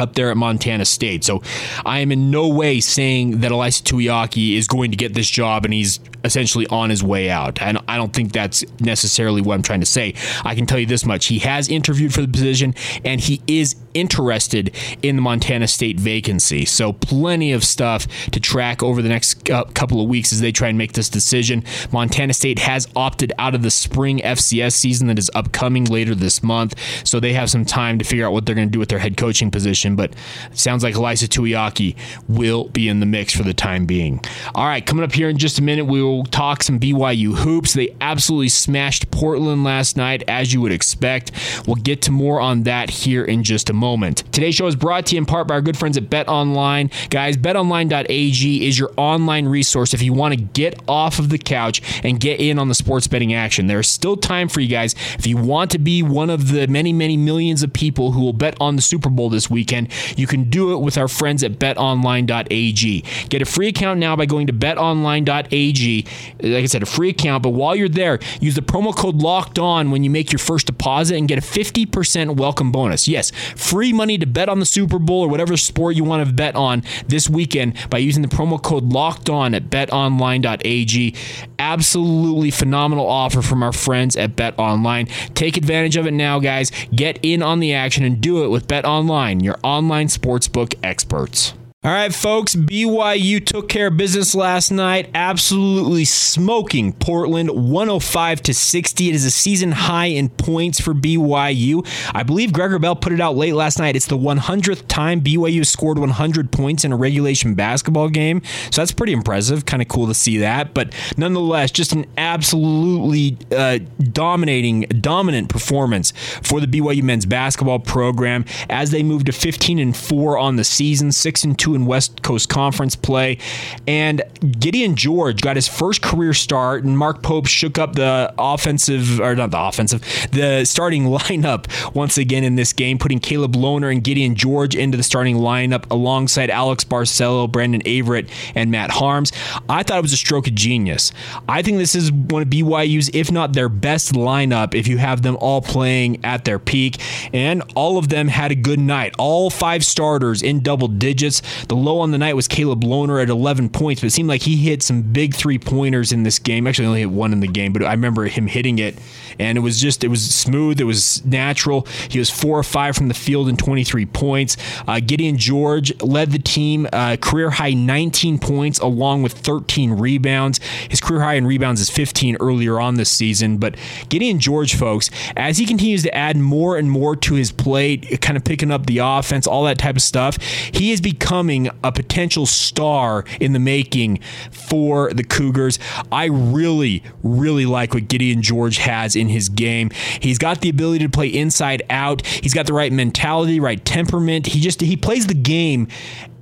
up 0.00 0.14
there 0.14 0.30
at 0.30 0.36
Montana 0.36 0.84
State. 0.84 1.24
So 1.24 1.42
I 1.84 2.00
am 2.00 2.12
in 2.12 2.30
no 2.30 2.48
way 2.48 2.80
saying 2.80 3.40
that 3.40 3.52
Ilaisa 3.52 3.82
Tuiaki 3.82 4.56
is 4.56 4.66
going 4.66 4.90
to 4.90 4.96
get 4.96 5.14
this 5.14 5.28
job 5.28 5.64
and 5.64 5.74
he's 5.74 6.00
essentially 6.24 6.66
on 6.68 6.90
his 6.90 7.02
way 7.02 7.30
out. 7.30 7.60
And 7.62 7.78
I 7.88 7.96
don't 7.96 8.12
think 8.12 8.32
that's 8.32 8.64
necessarily 8.80 9.42
what 9.42 9.54
I'm 9.54 9.62
trying 9.62 9.80
to 9.80 9.86
say. 9.86 10.14
I 10.44 10.54
can 10.54 10.66
tell 10.66 10.78
you 10.78 10.86
this 10.86 11.04
much. 11.04 11.26
He 11.26 11.38
has 11.40 11.68
interviewed 11.68 12.12
for 12.12 12.22
the 12.22 12.28
position 12.28 12.74
and 13.04 13.20
he 13.20 13.42
is 13.46 13.76
interested 13.94 14.74
in 15.02 15.16
the 15.16 15.22
Montana 15.22 15.68
State 15.68 15.98
vacancy. 15.98 16.64
So 16.64 16.92
plenty 16.92 17.52
of 17.52 17.64
stuff 17.64 18.06
to 18.30 18.40
track 18.40 18.82
over 18.82 19.02
the 19.02 19.08
next 19.08 19.48
uh, 19.50 19.64
couple 19.74 20.00
of 20.00 20.08
weeks 20.08 20.32
as 20.32 20.40
they 20.40 20.52
try 20.52 20.68
and 20.68 20.78
make 20.78 20.92
this 20.92 21.08
decision. 21.08 21.64
Montana 21.92 22.32
State 22.34 22.58
has 22.60 22.88
opted 22.96 23.32
out 23.38 23.54
of 23.54 23.62
the 23.62 23.70
spring 23.70 24.18
FCS 24.18 24.72
season 24.72 25.06
that 25.08 25.18
is 25.18 25.30
upcoming 25.34 25.84
later 25.84 26.14
this 26.14 26.42
month. 26.42 26.74
So 27.06 27.20
they 27.20 27.32
have 27.32 27.50
some 27.50 27.64
time 27.64 27.98
to 27.98 28.04
figure 28.04 28.26
out 28.26 28.32
what 28.32 28.46
they're 28.46 28.54
going 28.54 28.68
to 28.68 28.72
do 28.72 28.78
with 28.78 28.88
their 28.88 28.98
head 28.98 29.16
coaching 29.16 29.50
position 29.50 29.96
but 29.96 30.14
sounds 30.52 30.82
like 30.82 30.94
Ilaisa 30.94 31.28
Tuiaki 31.28 31.96
will 32.28 32.68
be 32.68 32.88
in 32.88 33.00
the 33.00 33.06
mix 33.06 33.34
for 33.34 33.42
the 33.42 33.54
time 33.54 33.86
being. 33.86 34.20
All 34.54 34.66
right, 34.66 34.84
coming 34.84 35.04
up 35.04 35.12
here 35.12 35.28
in 35.28 35.38
just 35.38 35.58
a 35.58 35.62
minute, 35.62 35.84
we 35.84 36.02
will 36.02 36.24
talk 36.24 36.62
some 36.62 36.78
BYU 36.78 37.36
hoops. 37.36 37.74
They 37.74 37.94
absolutely 38.00 38.48
smashed 38.48 39.10
Portland 39.10 39.64
last 39.64 39.96
night, 39.96 40.22
as 40.28 40.52
you 40.52 40.60
would 40.60 40.72
expect. 40.72 41.32
We'll 41.66 41.76
get 41.76 42.02
to 42.02 42.10
more 42.10 42.40
on 42.40 42.62
that 42.64 42.90
here 42.90 43.24
in 43.24 43.44
just 43.44 43.70
a 43.70 43.74
moment. 43.80 44.22
Today's 44.30 44.54
show 44.54 44.66
is 44.66 44.76
brought 44.76 45.06
to 45.06 45.14
you 45.16 45.18
in 45.18 45.26
part 45.26 45.48
by 45.48 45.54
our 45.54 45.62
good 45.62 45.76
friends 45.76 45.96
at 45.96 46.10
Bet 46.10 46.28
Online. 46.28 46.90
Guys, 47.08 47.36
betonline.ag 47.36 48.68
is 48.68 48.78
your 48.78 48.92
online 48.96 49.48
resource 49.48 49.94
if 49.94 50.02
you 50.02 50.12
want 50.12 50.34
to 50.34 50.40
get 50.40 50.78
off 50.86 51.18
of 51.18 51.30
the 51.30 51.38
couch 51.38 51.82
and 52.04 52.20
get 52.20 52.38
in 52.40 52.58
on 52.58 52.68
the 52.68 52.74
sports 52.74 53.08
betting 53.08 53.32
action. 53.34 53.66
There's 53.66 53.88
still 53.88 54.16
time 54.16 54.48
for 54.48 54.60
you 54.60 54.68
guys. 54.68 54.94
If 55.18 55.26
you 55.26 55.38
want 55.38 55.70
to 55.72 55.78
be 55.78 56.02
one 56.02 56.30
of 56.30 56.52
the 56.52 56.66
many, 56.66 56.92
many 56.92 57.16
millions 57.16 57.62
of 57.62 57.72
people 57.72 58.12
who 58.12 58.20
will 58.20 58.34
bet 58.34 58.54
on 58.60 58.76
the 58.76 58.82
Super 58.82 59.08
Bowl 59.08 59.30
this 59.30 59.48
weekend, 59.48 59.88
you 60.16 60.26
can 60.26 60.50
do 60.50 60.72
it 60.74 60.78
with 60.78 60.98
our 60.98 61.08
friends 61.08 61.42
at 61.42 61.52
betonline.ag. 61.52 63.04
Get 63.28 63.42
a 63.42 63.46
free 63.46 63.68
account 63.68 63.98
now 63.98 64.14
by 64.14 64.26
going 64.26 64.46
to 64.46 64.52
betonline.ag. 64.52 66.04
Like 66.42 66.62
I 66.62 66.66
said, 66.66 66.82
a 66.82 66.86
free 66.86 67.08
account, 67.08 67.42
but 67.42 67.50
while 67.50 67.74
you're 67.74 67.88
there, 67.88 68.18
use 68.40 68.54
the 68.54 68.62
promo 68.62 68.94
code 68.94 69.16
locked 69.16 69.58
on 69.58 69.90
when 69.90 70.04
you 70.04 70.10
make 70.10 70.30
your 70.30 70.38
first 70.38 70.66
deposit 70.66 71.16
and 71.16 71.26
get 71.26 71.38
a 71.38 71.40
50% 71.40 72.36
welcome 72.36 72.70
bonus. 72.70 73.08
Yes, 73.08 73.32
free 73.70 73.92
money 73.92 74.18
to 74.18 74.26
bet 74.26 74.48
on 74.48 74.58
the 74.58 74.66
Super 74.66 74.98
Bowl 74.98 75.20
or 75.20 75.28
whatever 75.28 75.56
sport 75.56 75.94
you 75.94 76.02
want 76.02 76.26
to 76.26 76.32
bet 76.32 76.56
on 76.56 76.82
this 77.06 77.30
weekend 77.30 77.74
by 77.88 77.98
using 77.98 78.20
the 78.20 78.28
promo 78.28 78.60
code 78.60 78.82
locked 78.84 79.30
on 79.30 79.54
at 79.54 79.70
betonline.ag. 79.70 81.14
Absolutely 81.60 82.50
phenomenal 82.50 83.06
offer 83.06 83.42
from 83.42 83.62
our 83.62 83.72
friends 83.72 84.16
at 84.16 84.34
Bet 84.34 84.58
Online. 84.58 85.06
Take 85.34 85.56
advantage 85.56 85.96
of 85.96 86.06
it 86.08 86.12
now, 86.12 86.40
guys. 86.40 86.72
Get 86.92 87.20
in 87.22 87.44
on 87.44 87.60
the 87.60 87.72
action 87.72 88.02
and 88.02 88.20
do 88.20 88.44
it 88.44 88.48
with 88.48 88.66
Bet 88.66 88.84
Online, 88.84 89.38
your 89.38 89.56
online 89.62 90.08
sportsbook 90.08 90.74
experts. 90.82 91.54
All 91.82 91.90
right, 91.90 92.14
folks, 92.14 92.54
BYU 92.54 93.42
took 93.42 93.70
care 93.70 93.86
of 93.86 93.96
business 93.96 94.34
last 94.34 94.70
night, 94.70 95.08
absolutely 95.14 96.04
smoking 96.04 96.92
Portland 96.92 97.48
105 97.48 98.42
to 98.42 98.52
60. 98.52 99.08
It 99.08 99.14
is 99.14 99.24
a 99.24 99.30
season 99.30 99.72
high 99.72 100.08
in 100.08 100.28
points 100.28 100.78
for 100.78 100.92
BYU. 100.92 101.88
I 102.14 102.22
believe 102.22 102.52
Greg 102.52 102.72
Wrubell 102.72 103.00
put 103.00 103.14
it 103.14 103.20
out 103.22 103.34
late 103.34 103.54
last 103.54 103.78
night. 103.78 103.96
It's 103.96 104.08
the 104.08 104.18
100th 104.18 104.88
time 104.88 105.22
BYU 105.22 105.64
scored 105.64 105.98
100 105.98 106.52
points 106.52 106.84
in 106.84 106.92
a 106.92 106.96
regulation 106.96 107.54
basketball 107.54 108.10
game. 108.10 108.42
So 108.70 108.82
that's 108.82 108.92
pretty 108.92 109.14
impressive. 109.14 109.64
Kind 109.64 109.80
of 109.80 109.88
cool 109.88 110.06
to 110.06 110.12
see 110.12 110.36
that. 110.36 110.74
But 110.74 110.94
nonetheless, 111.16 111.70
just 111.70 111.94
an 111.94 112.04
absolutely 112.18 113.38
uh, 113.56 113.78
dominating, 114.12 114.82
dominant 115.00 115.48
performance 115.48 116.12
for 116.42 116.60
the 116.60 116.66
BYU 116.66 117.02
men's 117.02 117.24
basketball 117.24 117.78
program 117.78 118.44
as 118.68 118.90
they 118.90 119.02
move 119.02 119.24
to 119.24 119.32
15 119.32 119.78
and 119.78 119.96
4 119.96 120.36
on 120.36 120.56
the 120.56 120.64
season, 120.64 121.10
6 121.10 121.44
and 121.44 121.58
2 121.58 121.69
in 121.74 121.86
West 121.86 122.22
Coast 122.22 122.48
Conference 122.48 122.96
play. 122.96 123.38
And 123.86 124.22
Gideon 124.58 124.96
George 124.96 125.40
got 125.40 125.56
his 125.56 125.68
first 125.68 126.02
career 126.02 126.34
start, 126.34 126.84
and 126.84 126.96
Mark 126.96 127.22
Pope 127.22 127.46
shook 127.46 127.78
up 127.78 127.94
the 127.94 128.32
offensive, 128.38 129.20
or 129.20 129.34
not 129.34 129.50
the 129.50 129.60
offensive, 129.60 130.02
the 130.32 130.64
starting 130.64 131.04
lineup 131.10 131.66
once 131.94 132.18
again 132.18 132.44
in 132.44 132.56
this 132.56 132.72
game, 132.72 132.98
putting 132.98 133.20
Caleb 133.20 133.54
Lohner 133.54 133.90
and 133.90 134.02
Gideon 134.02 134.34
George 134.34 134.74
into 134.74 134.96
the 134.96 135.02
starting 135.02 135.36
lineup 135.36 135.90
alongside 135.90 136.50
Alex 136.50 136.84
Barcelo, 136.84 137.50
Brandon 137.50 137.82
Averette, 137.86 138.28
and 138.54 138.70
Matt 138.70 138.90
Haarms. 138.90 139.32
I 139.68 139.82
thought 139.82 139.98
it 139.98 140.02
was 140.02 140.12
a 140.12 140.16
stroke 140.16 140.46
of 140.46 140.54
genius. 140.54 141.12
I 141.48 141.62
think 141.62 141.78
this 141.78 141.94
is 141.94 142.12
one 142.12 142.42
of 142.42 142.48
BYU's, 142.48 143.10
if 143.12 143.30
not 143.30 143.52
their 143.52 143.68
best 143.68 144.12
lineup, 144.12 144.74
if 144.74 144.86
you 144.86 144.98
have 144.98 145.22
them 145.22 145.36
all 145.36 145.62
playing 145.62 146.24
at 146.24 146.44
their 146.44 146.58
peak. 146.58 147.00
And 147.32 147.62
all 147.74 147.98
of 147.98 148.08
them 148.08 148.28
had 148.28 148.50
a 148.50 148.54
good 148.54 148.78
night. 148.78 149.14
All 149.18 149.50
five 149.50 149.84
starters 149.84 150.42
in 150.42 150.60
double 150.60 150.88
digits. 150.88 151.42
The 151.68 151.76
low 151.76 152.00
on 152.00 152.10
the 152.10 152.18
night 152.18 152.34
was 152.34 152.48
Caleb 152.48 152.82
Lohner 152.82 153.22
at 153.22 153.28
11 153.28 153.70
points, 153.70 154.00
but 154.00 154.08
it 154.08 154.10
seemed 154.10 154.28
like 154.28 154.42
he 154.42 154.56
hit 154.56 154.82
some 154.82 155.02
big 155.02 155.34
three 155.34 155.58
pointers 155.58 156.12
in 156.12 156.22
this 156.22 156.38
game. 156.38 156.66
Actually, 156.66 156.86
only 156.86 157.00
hit 157.00 157.10
one 157.10 157.32
in 157.32 157.40
the 157.40 157.48
game, 157.48 157.72
but 157.72 157.84
I 157.84 157.92
remember 157.92 158.24
him 158.24 158.46
hitting 158.46 158.78
it, 158.78 158.96
and 159.38 159.56
it 159.58 159.60
was 159.60 159.80
just 159.80 160.04
it 160.04 160.08
was 160.08 160.22
smooth, 160.34 160.80
it 160.80 160.84
was 160.84 161.24
natural. 161.24 161.86
He 162.08 162.18
was 162.18 162.30
four 162.30 162.58
or 162.58 162.62
five 162.62 162.96
from 162.96 163.08
the 163.08 163.14
field 163.14 163.48
and 163.48 163.58
23 163.58 164.06
points. 164.06 164.56
Uh, 164.86 165.00
Gideon 165.00 165.36
George 165.36 166.00
led 166.02 166.30
the 166.30 166.38
team, 166.38 166.86
uh, 166.92 167.16
career 167.20 167.50
high 167.50 167.72
19 167.72 168.38
points, 168.38 168.78
along 168.78 169.22
with 169.22 169.32
13 169.32 169.92
rebounds. 169.92 170.60
His 170.88 171.00
career 171.00 171.20
high 171.20 171.34
in 171.34 171.46
rebounds 171.46 171.80
is 171.80 171.90
15 171.90 172.36
earlier 172.40 172.80
on 172.80 172.94
this 172.94 173.10
season, 173.10 173.58
but 173.58 173.76
Gideon 174.08 174.38
George, 174.38 174.74
folks, 174.74 175.10
as 175.36 175.58
he 175.58 175.66
continues 175.66 176.02
to 176.02 176.14
add 176.14 176.36
more 176.36 176.76
and 176.76 176.90
more 176.90 177.16
to 177.16 177.34
his 177.34 177.52
plate, 177.52 178.20
kind 178.20 178.36
of 178.36 178.44
picking 178.44 178.70
up 178.70 178.86
the 178.86 178.98
offense, 178.98 179.46
all 179.46 179.64
that 179.64 179.78
type 179.78 179.96
of 179.96 180.02
stuff, 180.02 180.36
he 180.72 180.90
has 180.90 181.00
becoming 181.00 181.49
becoming 181.50 181.70
a 181.82 181.90
potential 181.90 182.46
star 182.46 183.24
in 183.40 183.52
the 183.52 183.58
making 183.58 184.20
for 184.52 185.12
the 185.12 185.24
Cougars. 185.24 185.78
I 186.12 186.26
really, 186.26 187.02
really 187.22 187.66
like 187.66 187.92
what 187.92 188.08
Gideon 188.08 188.40
George 188.40 188.78
has 188.78 189.16
in 189.16 189.28
his 189.28 189.48
game. 189.48 189.90
He's 190.20 190.38
got 190.38 190.60
the 190.60 190.68
ability 190.68 191.04
to 191.04 191.10
play 191.10 191.28
inside 191.28 191.82
out. 191.90 192.24
He's 192.24 192.54
got 192.54 192.66
the 192.66 192.72
right 192.72 192.92
mentality, 192.92 193.58
right 193.58 193.84
temperament. 193.84 194.46
He 194.46 194.60
just 194.60 194.80
he 194.80 194.96
plays 194.96 195.26
the 195.26 195.34
game 195.34 195.88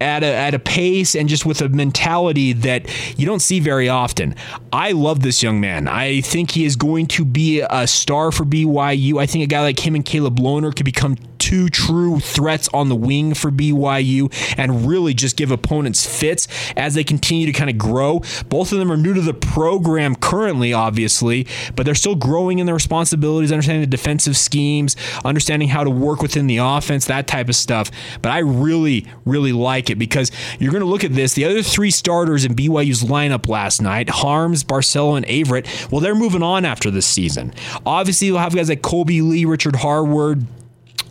at 0.01 0.23
a, 0.23 0.27
at 0.27 0.55
a 0.55 0.59
pace 0.59 1.17
and 1.17 1.29
just 1.29 1.45
with 1.45 1.61
a 1.61 1.69
mentality 1.69 2.53
that 2.53 2.87
you 3.19 3.27
don't 3.27 3.41
see 3.41 3.61
very 3.61 3.89
often. 3.89 4.35
I 4.73 4.93
love 4.93 5.21
this 5.23 5.43
young 5.43 5.61
man. 5.61 5.89
I 5.89 6.21
think 6.21 6.53
he 6.53 6.65
is 6.65 6.77
going 6.77 7.07
to 7.09 7.25
be 7.25 7.61
a 7.69 7.87
star 7.87 8.31
for 8.31 8.45
BYU. 8.45 9.21
I 9.21 9.27
think 9.27 9.45
a 9.45 9.47
guy 9.47 9.63
like 9.63 9.85
him 9.85 9.95
and 9.95 10.05
Caleb 10.05 10.39
Lohner 10.39 10.75
could 10.75 10.85
become 10.85 11.17
two 11.39 11.69
true 11.69 12.21
threats 12.21 12.69
on 12.75 12.89
the 12.89 12.97
wing 12.97 13.33
for 13.33 13.51
BYU 13.51 14.33
and 14.59 14.87
really 14.87 14.98
just 15.15 15.37
give 15.37 15.51
opponents 15.51 16.07
fits 16.07 16.49
as 16.77 16.95
they 16.95 17.05
continue 17.05 17.47
to 17.47 17.53
kind 17.53 17.71
of 17.71 17.79
grow. 17.79 18.23
Both 18.49 18.73
of 18.73 18.79
them 18.79 18.91
are 18.91 18.97
new 18.97 19.15
to 19.15 19.21
the 19.21 19.35
program 19.35 20.15
currently, 20.17 20.73
obviously, 20.73 21.47
but 21.77 21.87
they're 21.87 21.95
still 21.95 22.15
growing 22.15 22.59
in 22.59 22.67
their 22.67 22.75
responsibilities, 22.75 23.53
understanding 23.53 23.83
the 23.83 23.87
defensive 23.87 24.37
schemes, 24.37 24.97
understanding 25.25 25.69
how 25.69 25.85
to 25.85 25.91
work 25.91 26.23
within 26.23 26.47
the 26.47 26.59
offense, 26.59 27.07
that 27.07 27.27
type 27.27 27.49
of 27.49 27.57
stuff. 27.57 27.91
But 28.23 28.33
I 28.33 28.39
really, 28.39 29.07
really 29.25 29.53
like 29.53 29.91
it 29.91 29.99
because 29.99 30.31
you're 30.59 30.73
going 30.73 30.83
to 30.83 30.89
look 30.89 31.05
at 31.05 31.13
this. 31.13 31.35
The 31.35 31.45
other 31.45 31.63
three 31.63 31.91
starters 31.91 32.45
in 32.45 32.55
BYU's 32.55 33.03
lineup 33.03 33.49
last 33.49 33.81
night, 33.83 34.09
Haarms, 34.09 34.65
Barcelo, 34.65 35.17
and 35.17 35.27
Averette, 35.27 35.67
well, 35.91 36.01
they're 36.01 36.15
moving 36.15 36.43
on 36.43 36.65
after 36.65 36.91
this 36.91 37.07
season. 37.07 37.53
Obviously, 37.87 38.29
you'll 38.29 38.39
have 38.39 38.55
guys 38.55 38.69
like 38.69 38.83
Kolby 38.83 39.23
Lee, 39.23 39.45
Richard 39.45 39.77
Harward, 39.77 40.45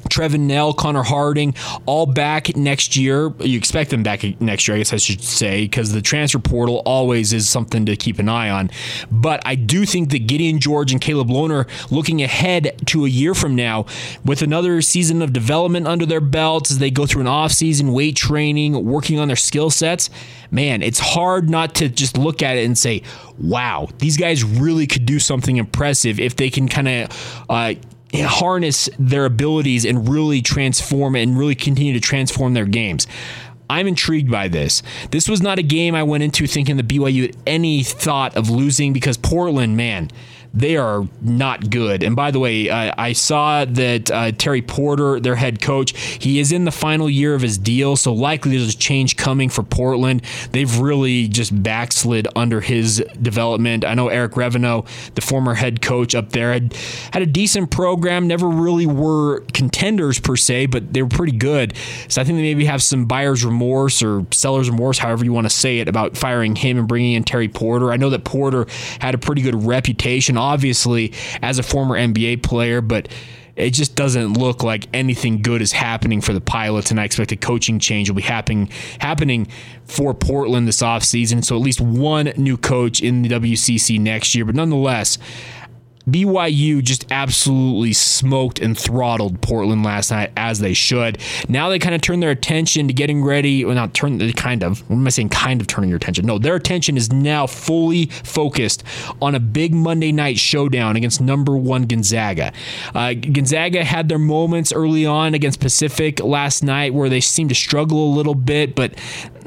Trevin 0.09 0.41
Knell, 0.41 0.73
Connor 0.73 1.03
Harding, 1.03 1.55
all 1.85 2.05
back 2.05 2.55
next 2.55 2.95
year. 2.95 3.33
You 3.39 3.57
expect 3.57 3.89
them 3.89 4.03
back 4.03 4.23
next 4.41 4.67
year, 4.67 4.75
I 4.75 4.79
guess 4.79 4.93
I 4.93 4.97
should 4.97 5.21
say, 5.21 5.63
because 5.63 5.91
the 5.91 6.01
transfer 6.01 6.39
portal 6.39 6.81
always 6.85 7.33
is 7.33 7.49
something 7.49 7.85
to 7.85 7.95
keep 7.95 8.19
an 8.19 8.29
eye 8.29 8.49
on. 8.49 8.69
But 9.11 9.41
I 9.45 9.55
do 9.55 9.85
think 9.85 10.11
that 10.11 10.27
Gideon 10.27 10.59
George 10.59 10.91
and 10.91 11.01
Caleb 11.01 11.29
Lohner 11.29 11.67
looking 11.91 12.21
ahead 12.21 12.81
to 12.87 13.05
a 13.05 13.09
year 13.09 13.33
from 13.33 13.55
now 13.55 13.85
with 14.23 14.41
another 14.41 14.81
season 14.81 15.21
of 15.21 15.33
development 15.33 15.87
under 15.87 16.05
their 16.05 16.21
belts 16.21 16.71
as 16.71 16.79
they 16.79 16.91
go 16.91 17.05
through 17.05 17.21
an 17.21 17.27
offseason, 17.27 17.93
weight 17.93 18.15
training, 18.15 18.85
working 18.85 19.19
on 19.19 19.27
their 19.27 19.35
skill 19.35 19.69
sets. 19.69 20.09
Man, 20.49 20.81
it's 20.81 20.99
hard 20.99 21.49
not 21.49 21.75
to 21.75 21.89
just 21.89 22.17
look 22.17 22.41
at 22.41 22.57
it 22.57 22.65
and 22.65 22.77
say, 22.77 23.03
wow, 23.37 23.89
these 23.99 24.17
guys 24.17 24.43
really 24.43 24.87
could 24.87 25.05
do 25.05 25.19
something 25.19 25.57
impressive 25.57 26.19
if 26.19 26.35
they 26.35 26.49
can 26.49 26.67
kind 26.67 26.87
of 26.87 27.43
uh, 27.49 27.73
harness 28.13 28.89
their 28.97 29.25
abilities 29.25 29.85
and 29.85 30.07
really 30.07 30.41
transform 30.41 31.15
and 31.15 31.37
really 31.37 31.55
continue 31.55 31.93
to 31.93 31.99
transform 31.99 32.53
their 32.53 32.65
games. 32.65 33.07
I'm 33.69 33.87
intrigued 33.87 34.31
by 34.31 34.47
this. 34.47 34.81
This 35.11 35.27
was 35.27 35.41
not 35.41 35.59
a 35.59 35.63
game 35.63 35.93
I 35.93 36.03
went 36.03 36.23
into 36.23 36.47
thinking 36.47 36.77
the 36.77 36.83
BYU 36.83 37.27
had 37.27 37.37
any 37.45 37.83
thought 37.83 38.35
of 38.37 38.49
losing 38.49 38.93
because 38.93 39.17
Portland, 39.17 39.75
man, 39.75 40.09
they 40.53 40.77
are 40.77 41.07
not 41.21 41.69
good. 41.69 42.03
And 42.03 42.15
by 42.15 42.31
the 42.31 42.39
way, 42.39 42.69
uh, 42.69 42.93
I 42.97 43.13
saw 43.13 43.65
that 43.65 44.11
uh, 44.11 44.31
Terry 44.31 44.61
Porter, 44.61 45.19
their 45.19 45.35
head 45.35 45.61
coach, 45.61 45.97
he 45.97 46.39
is 46.39 46.51
in 46.51 46.65
the 46.65 46.71
final 46.71 47.09
year 47.09 47.33
of 47.33 47.41
his 47.41 47.57
deal, 47.57 47.95
so 47.95 48.13
likely 48.13 48.57
there's 48.57 48.73
a 48.73 48.77
change 48.77 49.17
coming 49.17 49.49
for 49.49 49.63
Portland. 49.63 50.21
They've 50.51 50.79
really 50.79 51.27
just 51.27 51.63
backslid 51.63 52.27
under 52.35 52.61
his 52.61 53.03
development. 53.21 53.85
I 53.85 53.93
know 53.93 54.07
Eric 54.07 54.33
Reveno, 54.33 54.87
the 55.15 55.21
former 55.21 55.53
head 55.53 55.81
coach 55.81 56.15
up 56.15 56.31
there, 56.31 56.53
had 56.53 56.73
had 57.11 57.21
a 57.21 57.27
decent 57.27 57.71
program. 57.71 58.27
Never 58.27 58.47
really 58.47 58.85
were 58.85 59.41
contenders 59.53 60.19
per 60.19 60.35
se, 60.35 60.67
but 60.67 60.93
they 60.93 61.01
were 61.01 61.09
pretty 61.09 61.37
good. 61.37 61.75
So 62.07 62.21
I 62.21 62.23
think 62.23 62.37
they 62.37 62.43
maybe 62.43 62.65
have 62.65 62.81
some 62.81 63.05
buyer's 63.05 63.43
remorse 63.45 64.01
or 64.01 64.25
seller's 64.31 64.69
remorse, 64.69 64.97
however 64.97 65.25
you 65.25 65.33
want 65.33 65.45
to 65.45 65.55
say 65.55 65.79
it, 65.79 65.87
about 65.87 66.17
firing 66.17 66.55
him 66.55 66.77
and 66.77 66.87
bringing 66.87 67.13
in 67.13 67.23
Terry 67.23 67.47
Porter. 67.47 67.91
I 67.91 67.97
know 67.97 68.09
that 68.09 68.23
Porter 68.23 68.67
had 68.99 69.13
a 69.13 69.17
pretty 69.17 69.41
good 69.41 69.65
reputation 69.65 70.36
obviously, 70.37 71.13
as 71.41 71.59
a 71.59 71.63
former 71.63 71.97
NBA 71.97 72.43
player, 72.43 72.81
but 72.81 73.07
it 73.57 73.71
just 73.71 73.95
doesn't 73.95 74.33
look 74.33 74.63
like 74.63 74.87
anything 74.93 75.41
good 75.41 75.63
is 75.63 75.71
happening 75.71 76.21
for 76.21 76.31
the 76.31 76.39
Pilots, 76.39 76.91
and 76.91 76.99
I 76.99 77.05
expect 77.05 77.31
a 77.31 77.35
coaching 77.35 77.79
change 77.79 78.07
will 78.07 78.15
be 78.15 78.21
happening 78.21 78.69
happening 78.99 79.47
for 79.85 80.13
Portland 80.13 80.67
this 80.67 80.81
offseason. 80.81 81.43
So 81.43 81.55
at 81.55 81.61
least 81.61 81.81
one 81.81 82.31
new 82.37 82.55
coach 82.55 83.01
in 83.01 83.23
the 83.23 83.29
WCC 83.29 83.99
next 83.99 84.35
year. 84.35 84.45
But 84.45 84.55
nonetheless, 84.55 85.17
BYU 86.09 86.81
just 86.81 87.05
absolutely 87.11 87.93
smoked 87.93 88.59
and 88.59 88.77
throttled 88.77 89.41
Portland 89.41 89.83
last 89.83 90.11
night 90.11 90.31
as 90.37 90.59
they 90.59 90.73
should. 90.73 91.17
Now 91.49 91.69
they 91.69 91.79
kind 91.79 91.95
of 91.95 92.01
turn 92.01 92.19
their 92.19 92.31
attention 92.31 92.87
to 92.87 92.93
getting 92.93 93.23
ready. 93.23 93.65
Well, 93.65 93.75
not 93.75 93.93
turn 93.93 94.31
kind 94.33 94.63
of. 94.63 94.87
What 94.89 94.97
am 94.97 95.07
I 95.07 95.09
saying? 95.09 95.29
Kind 95.29 95.61
of 95.61 95.67
turning 95.67 95.89
your 95.89 95.97
attention. 95.97 96.25
No, 96.25 96.37
their 96.37 96.55
attention 96.55 96.97
is 96.97 97.11
now 97.11 97.47
fully 97.47 98.05
focused 98.05 98.83
on 99.21 99.35
a 99.35 99.39
big 99.39 99.73
Monday 99.73 100.11
night 100.11 100.39
showdown 100.39 100.95
against 100.95 101.19
number 101.19 101.57
one 101.57 101.83
Gonzaga. 101.83 102.53
Uh, 102.95 103.13
Gonzaga 103.13 103.83
had 103.83 104.09
their 104.09 104.19
moments 104.19 104.71
early 104.71 105.05
on 105.05 105.33
against 105.33 105.59
Pacific 105.59 106.19
last 106.23 106.63
night 106.63 106.93
where 106.93 107.09
they 107.09 107.21
seemed 107.21 107.49
to 107.49 107.55
struggle 107.55 108.05
a 108.05 108.11
little 108.13 108.35
bit, 108.35 108.75
but 108.75 108.93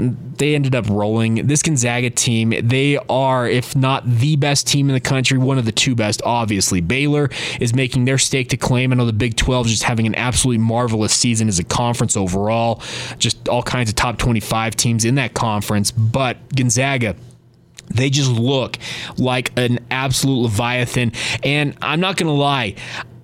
they 0.00 0.54
ended 0.54 0.75
up 0.75 0.88
rolling. 0.88 1.47
This 1.47 1.62
Gonzaga 1.62 2.11
team, 2.11 2.54
they 2.62 2.97
are, 3.09 3.49
if 3.49 3.76
not 3.76 4.09
the 4.09 4.37
best 4.37 4.66
team 4.66 4.88
in 4.88 4.95
the 4.95 5.00
country, 5.00 5.38
one 5.38 5.59
of 5.59 5.64
the 5.64 5.73
two 5.73 5.95
best, 5.95 6.23
obviously. 6.25 6.80
Baylor 6.80 7.30
is 7.61 7.75
making 7.75 8.04
their 8.04 8.19
stake 8.19 8.49
to 8.50 8.57
claim. 8.57 8.92
I 8.92 8.97
know 8.97 9.07
the 9.07 9.12
Big 9.12 9.37
12 9.37 9.66
is 9.66 9.73
just 9.73 9.83
having 9.85 10.07
an 10.07 10.14
absolutely 10.14 10.64
marvelous 10.64 11.12
season 11.12 11.49
as 11.49 11.59
a 11.59 11.64
conference 11.64 12.16
overall. 12.16 12.83
Just 13.19 13.49
all 13.49 13.62
kinds 13.62 13.90
of 13.90 13.97
top 13.97 14.19
25 14.19 14.76
teams 14.76 15.04
in 15.04 15.16
that 15.16 15.35
conference. 15.35 15.90
But 15.90 16.54
Gonzaga, 16.54 17.16
they 17.88 18.09
just 18.09 18.30
look 18.30 18.78
like 19.19 19.52
an 19.59 19.80
absolute 19.90 20.42
leviathan. 20.42 21.12
And 21.42 21.76
I'm 21.83 22.00
not 22.00 22.16
to 22.28 22.33
lie, 22.33 22.76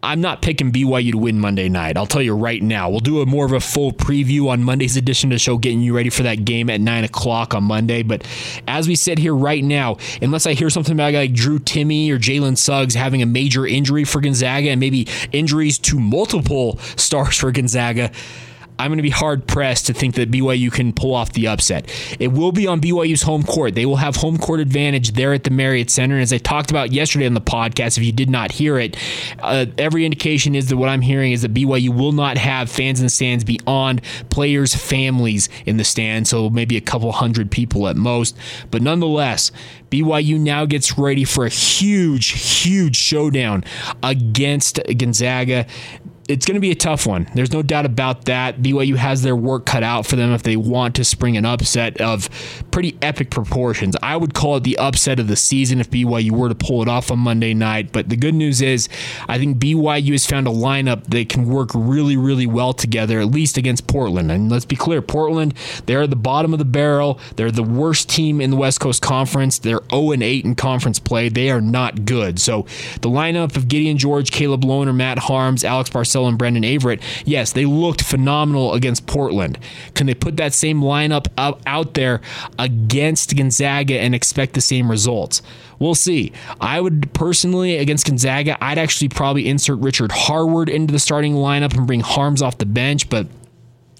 I'm 0.07 0.21
not 0.21 0.41
picking 0.41 0.71
BYU 0.71 1.11
to 1.11 1.19
win 1.19 1.41
Monday 1.41 1.69
night. 1.69 1.97
I'll 1.97 2.07
tell 2.07 2.23
you 2.23 2.33
right 2.33 2.63
now. 2.63 2.89
We'll 2.89 3.01
do 3.01 3.23
a 3.23 3.27
more 3.27 3.45
of 3.45 3.51
a 3.51 3.59
full 3.59 3.91
preview 3.91 4.49
on 4.49 4.63
Monday's 4.63 4.97
edition 4.97 5.33
of 5.33 5.35
the 5.35 5.41
show, 5.41 5.59
getting 5.59 5.81
you 5.81 5.97
ready 5.97 6.11
for 6.11 6.23
that 6.23 6.45
game 6.45 6.71
at 6.71 6.81
nine 6.81 7.03
o'clock 7.03 7.55
on 7.55 7.65
Monday. 7.65 8.05
But 8.05 8.25
as 8.69 8.87
we 8.87 8.95
sit 8.95 9.19
here 9.19 9.35
right 9.35 9.65
now, 9.65 9.97
unless 10.23 10.47
I 10.47 10.53
hear 10.53 10.71
something 10.71 10.95
about 10.95 11.13
like 11.13 11.33
Drew 11.33 11.59
Timme 11.59 12.09
or 12.13 12.21
Jalen 12.21 12.57
Suggs 12.57 12.95
having 12.95 13.21
a 13.21 13.27
major 13.27 13.67
injury 13.67 14.05
for 14.05 14.21
Gonzaga 14.21 14.71
and 14.71 14.79
maybe 14.79 15.09
injuries 15.33 15.77
to 15.81 15.99
multiple 15.99 16.79
stars 16.95 17.39
for 17.39 17.51
Gonzaga. 17.51 18.13
I'm 18.79 18.91
going 18.91 18.99
to 18.99 19.03
be 19.03 19.11
hard 19.11 19.47
pressed 19.47 19.87
to 19.87 19.95
think 19.95 20.15
that 20.17 20.31
BYU 20.31 20.71
can 20.73 20.93
pull 20.93 21.15
off 21.15 21.33
the 21.33 21.49
upset. 21.49 21.91
It 22.19 22.29
will 22.29 22.53
be 22.53 22.67
on 22.67 22.81
BYU's 22.81 23.23
home 23.23 23.43
court. 23.43 23.75
They 23.75 23.87
will 23.87 23.97
have 23.97 24.17
home 24.17 24.37
court 24.39 24.61
advantage 24.61 25.13
there 25.13 25.33
at 25.33 25.45
the 25.45 25.51
Marriott 25.51 25.91
Center. 25.91 26.15
And 26.15 26.23
as 26.23 26.33
I 26.33 26.39
talked 26.39 26.71
about 26.71 26.93
yesterday 26.93 27.27
on 27.27 27.35
the 27.35 27.41
podcast, 27.41 27.97
if 27.97 28.05
you 28.05 28.13
did 28.13 28.29
not 28.29 28.53
hear 28.53 28.79
it, 28.79 28.97
uh, 29.41 29.67
every 29.79 30.05
indication 30.05 30.55
is 30.55 30.69
that 30.69 30.77
what 30.77 30.89
I'm 30.89 31.01
hearing 31.01 31.33
is 31.33 31.43
that 31.43 31.55
BYU 31.55 31.97
will 31.97 32.13
not 32.13 32.37
have 32.37 32.71
fans 32.71 33.01
in 33.01 33.07
the 33.07 33.11
stands 33.11 33.45
beyond 33.45 34.03
players' 34.31 34.75
families 34.75 35.49
in 35.65 35.79
the 35.79 35.85
stands. 35.85 36.31
So 36.31 36.51
maybe 36.51 36.77
a 36.77 36.83
couple 36.83 37.11
hundred 37.13 37.51
people 37.51 37.89
at 37.89 37.97
most. 37.97 38.37
But 38.71 38.83
nonetheless, 38.83 39.53
BYU 39.91 40.39
now 40.39 40.67
gets 40.67 40.99
ready 40.99 41.25
for 41.25 41.47
a 41.47 41.51
huge, 41.51 42.29
huge 42.29 42.97
showdown 42.97 43.65
against 44.03 44.81
Gonzaga 44.99 45.67
it's 46.29 46.45
going 46.45 46.55
to 46.57 46.61
be 46.61 46.73
a 46.73 46.77
tough 46.77 47.07
one. 47.07 47.29
There's 47.35 47.53
no 47.53 47.63
doubt 47.63 47.87
about 47.87 48.25
that. 48.25 48.61
BYU 48.61 48.97
has 48.97 49.23
their 49.23 49.37
work 49.37 49.65
cut 49.65 49.83
out 49.83 50.07
for 50.07 50.17
them 50.17 50.33
if 50.33 50.43
they 50.43 50.57
want 50.57 50.97
to 50.97 51.05
spring 51.05 51.37
an 51.37 51.45
upset 51.45 52.01
of 52.01 52.29
pretty 52.71 52.99
epic 53.01 53.31
proportions. 53.31 53.95
I 54.03 54.17
would 54.17 54.35
call 54.35 54.57
it 54.57 54.65
the 54.65 54.77
upset 54.79 55.21
of 55.21 55.29
the 55.29 55.37
season 55.37 55.79
if 55.79 55.89
BYU 55.91 56.33
were 56.33 56.49
to 56.49 56.55
pull 56.55 56.83
it 56.83 56.89
off 56.89 57.11
on 57.11 57.21
Monday 57.21 57.55
night. 57.55 57.93
But 57.93 58.09
the 58.09 58.17
good 58.17 58.35
news 58.35 58.61
is, 58.61 58.89
I 59.29 59.39
think 59.39 59.59
BYU 59.59 60.13
has 60.13 60.27
found 60.27 60.49
a 60.49 60.51
lineup 60.51 61.05
that 61.05 61.29
can 61.29 61.49
work 61.49 61.71
really, 61.75 62.17
really 62.17 62.47
well 62.47 62.73
together, 62.73 63.21
at 63.21 63.27
least 63.27 63.57
against 63.57 63.87
Portland. 63.87 64.33
And 64.33 64.51
let's 64.51 64.65
be 64.65 64.77
clear 64.77 65.03
Portland, 65.03 65.55
they're 65.87 66.03
at 66.03 66.11
the 66.11 66.17
bottom 66.17 66.53
of 66.53 66.59
the 66.59 66.65
barrel. 66.65 67.21
They're 67.37 67.53
the 67.53 67.63
worst 67.63 68.09
team 68.09 68.41
in 68.41 68.51
the 68.51 68.57
West 68.57 68.81
Coast 68.81 69.01
Conference. 69.01 69.59
They're 69.59 69.81
0 69.91 70.15
8 70.15 70.45
in 70.45 70.55
conference 70.57 70.99
play. 70.99 71.29
They 71.29 71.51
are 71.51 71.61
not 71.61 72.05
good. 72.05 72.41
So 72.41 72.63
the 73.01 73.09
lineup 73.09 73.57
of 73.57 73.69
Gideon 73.69 73.97
George, 73.97 74.33
Caleb 74.33 74.63
Lohner, 74.63 74.95
Matt 74.95 75.19
Haarms, 75.19 75.63
Alex 75.63 75.91
And 76.25 76.39
Brandon 76.39 76.65
Averette, 76.65 77.03
yes, 77.27 77.53
they 77.53 77.67
looked 77.67 78.03
phenomenal 78.03 78.73
against 78.75 79.07
Portland. 79.07 79.59
Can 79.95 80.07
they 80.07 80.15
put 80.15 80.37
that 80.39 80.55
same 80.55 80.81
lineup 80.81 81.27
out 81.37 81.95
there 81.95 82.21
against 82.59 83.37
Gonzaga 83.37 84.01
and 84.01 84.15
expect 84.15 84.55
the 84.55 84.61
same 84.61 84.91
results? 84.91 85.43
We'll 85.79 85.95
see. 85.95 86.33
I 86.61 86.81
would 86.81 87.13
personally, 87.13 87.77
against 87.77 88.07
Gonzaga, 88.07 88.57
I'd 88.65 88.79
actually 88.79 89.11
probably 89.11 89.47
insert 89.47 89.79
Richard 89.81 90.11
Harward 90.11 90.69
into 90.71 90.93
the 90.93 90.99
starting 90.99 91.35
lineup 91.35 91.77
and 91.77 91.87
bring 91.87 92.01
Haarms 92.01 92.41
off 92.41 92.57
the 92.59 92.65
bench, 92.67 93.11
but 93.11 93.27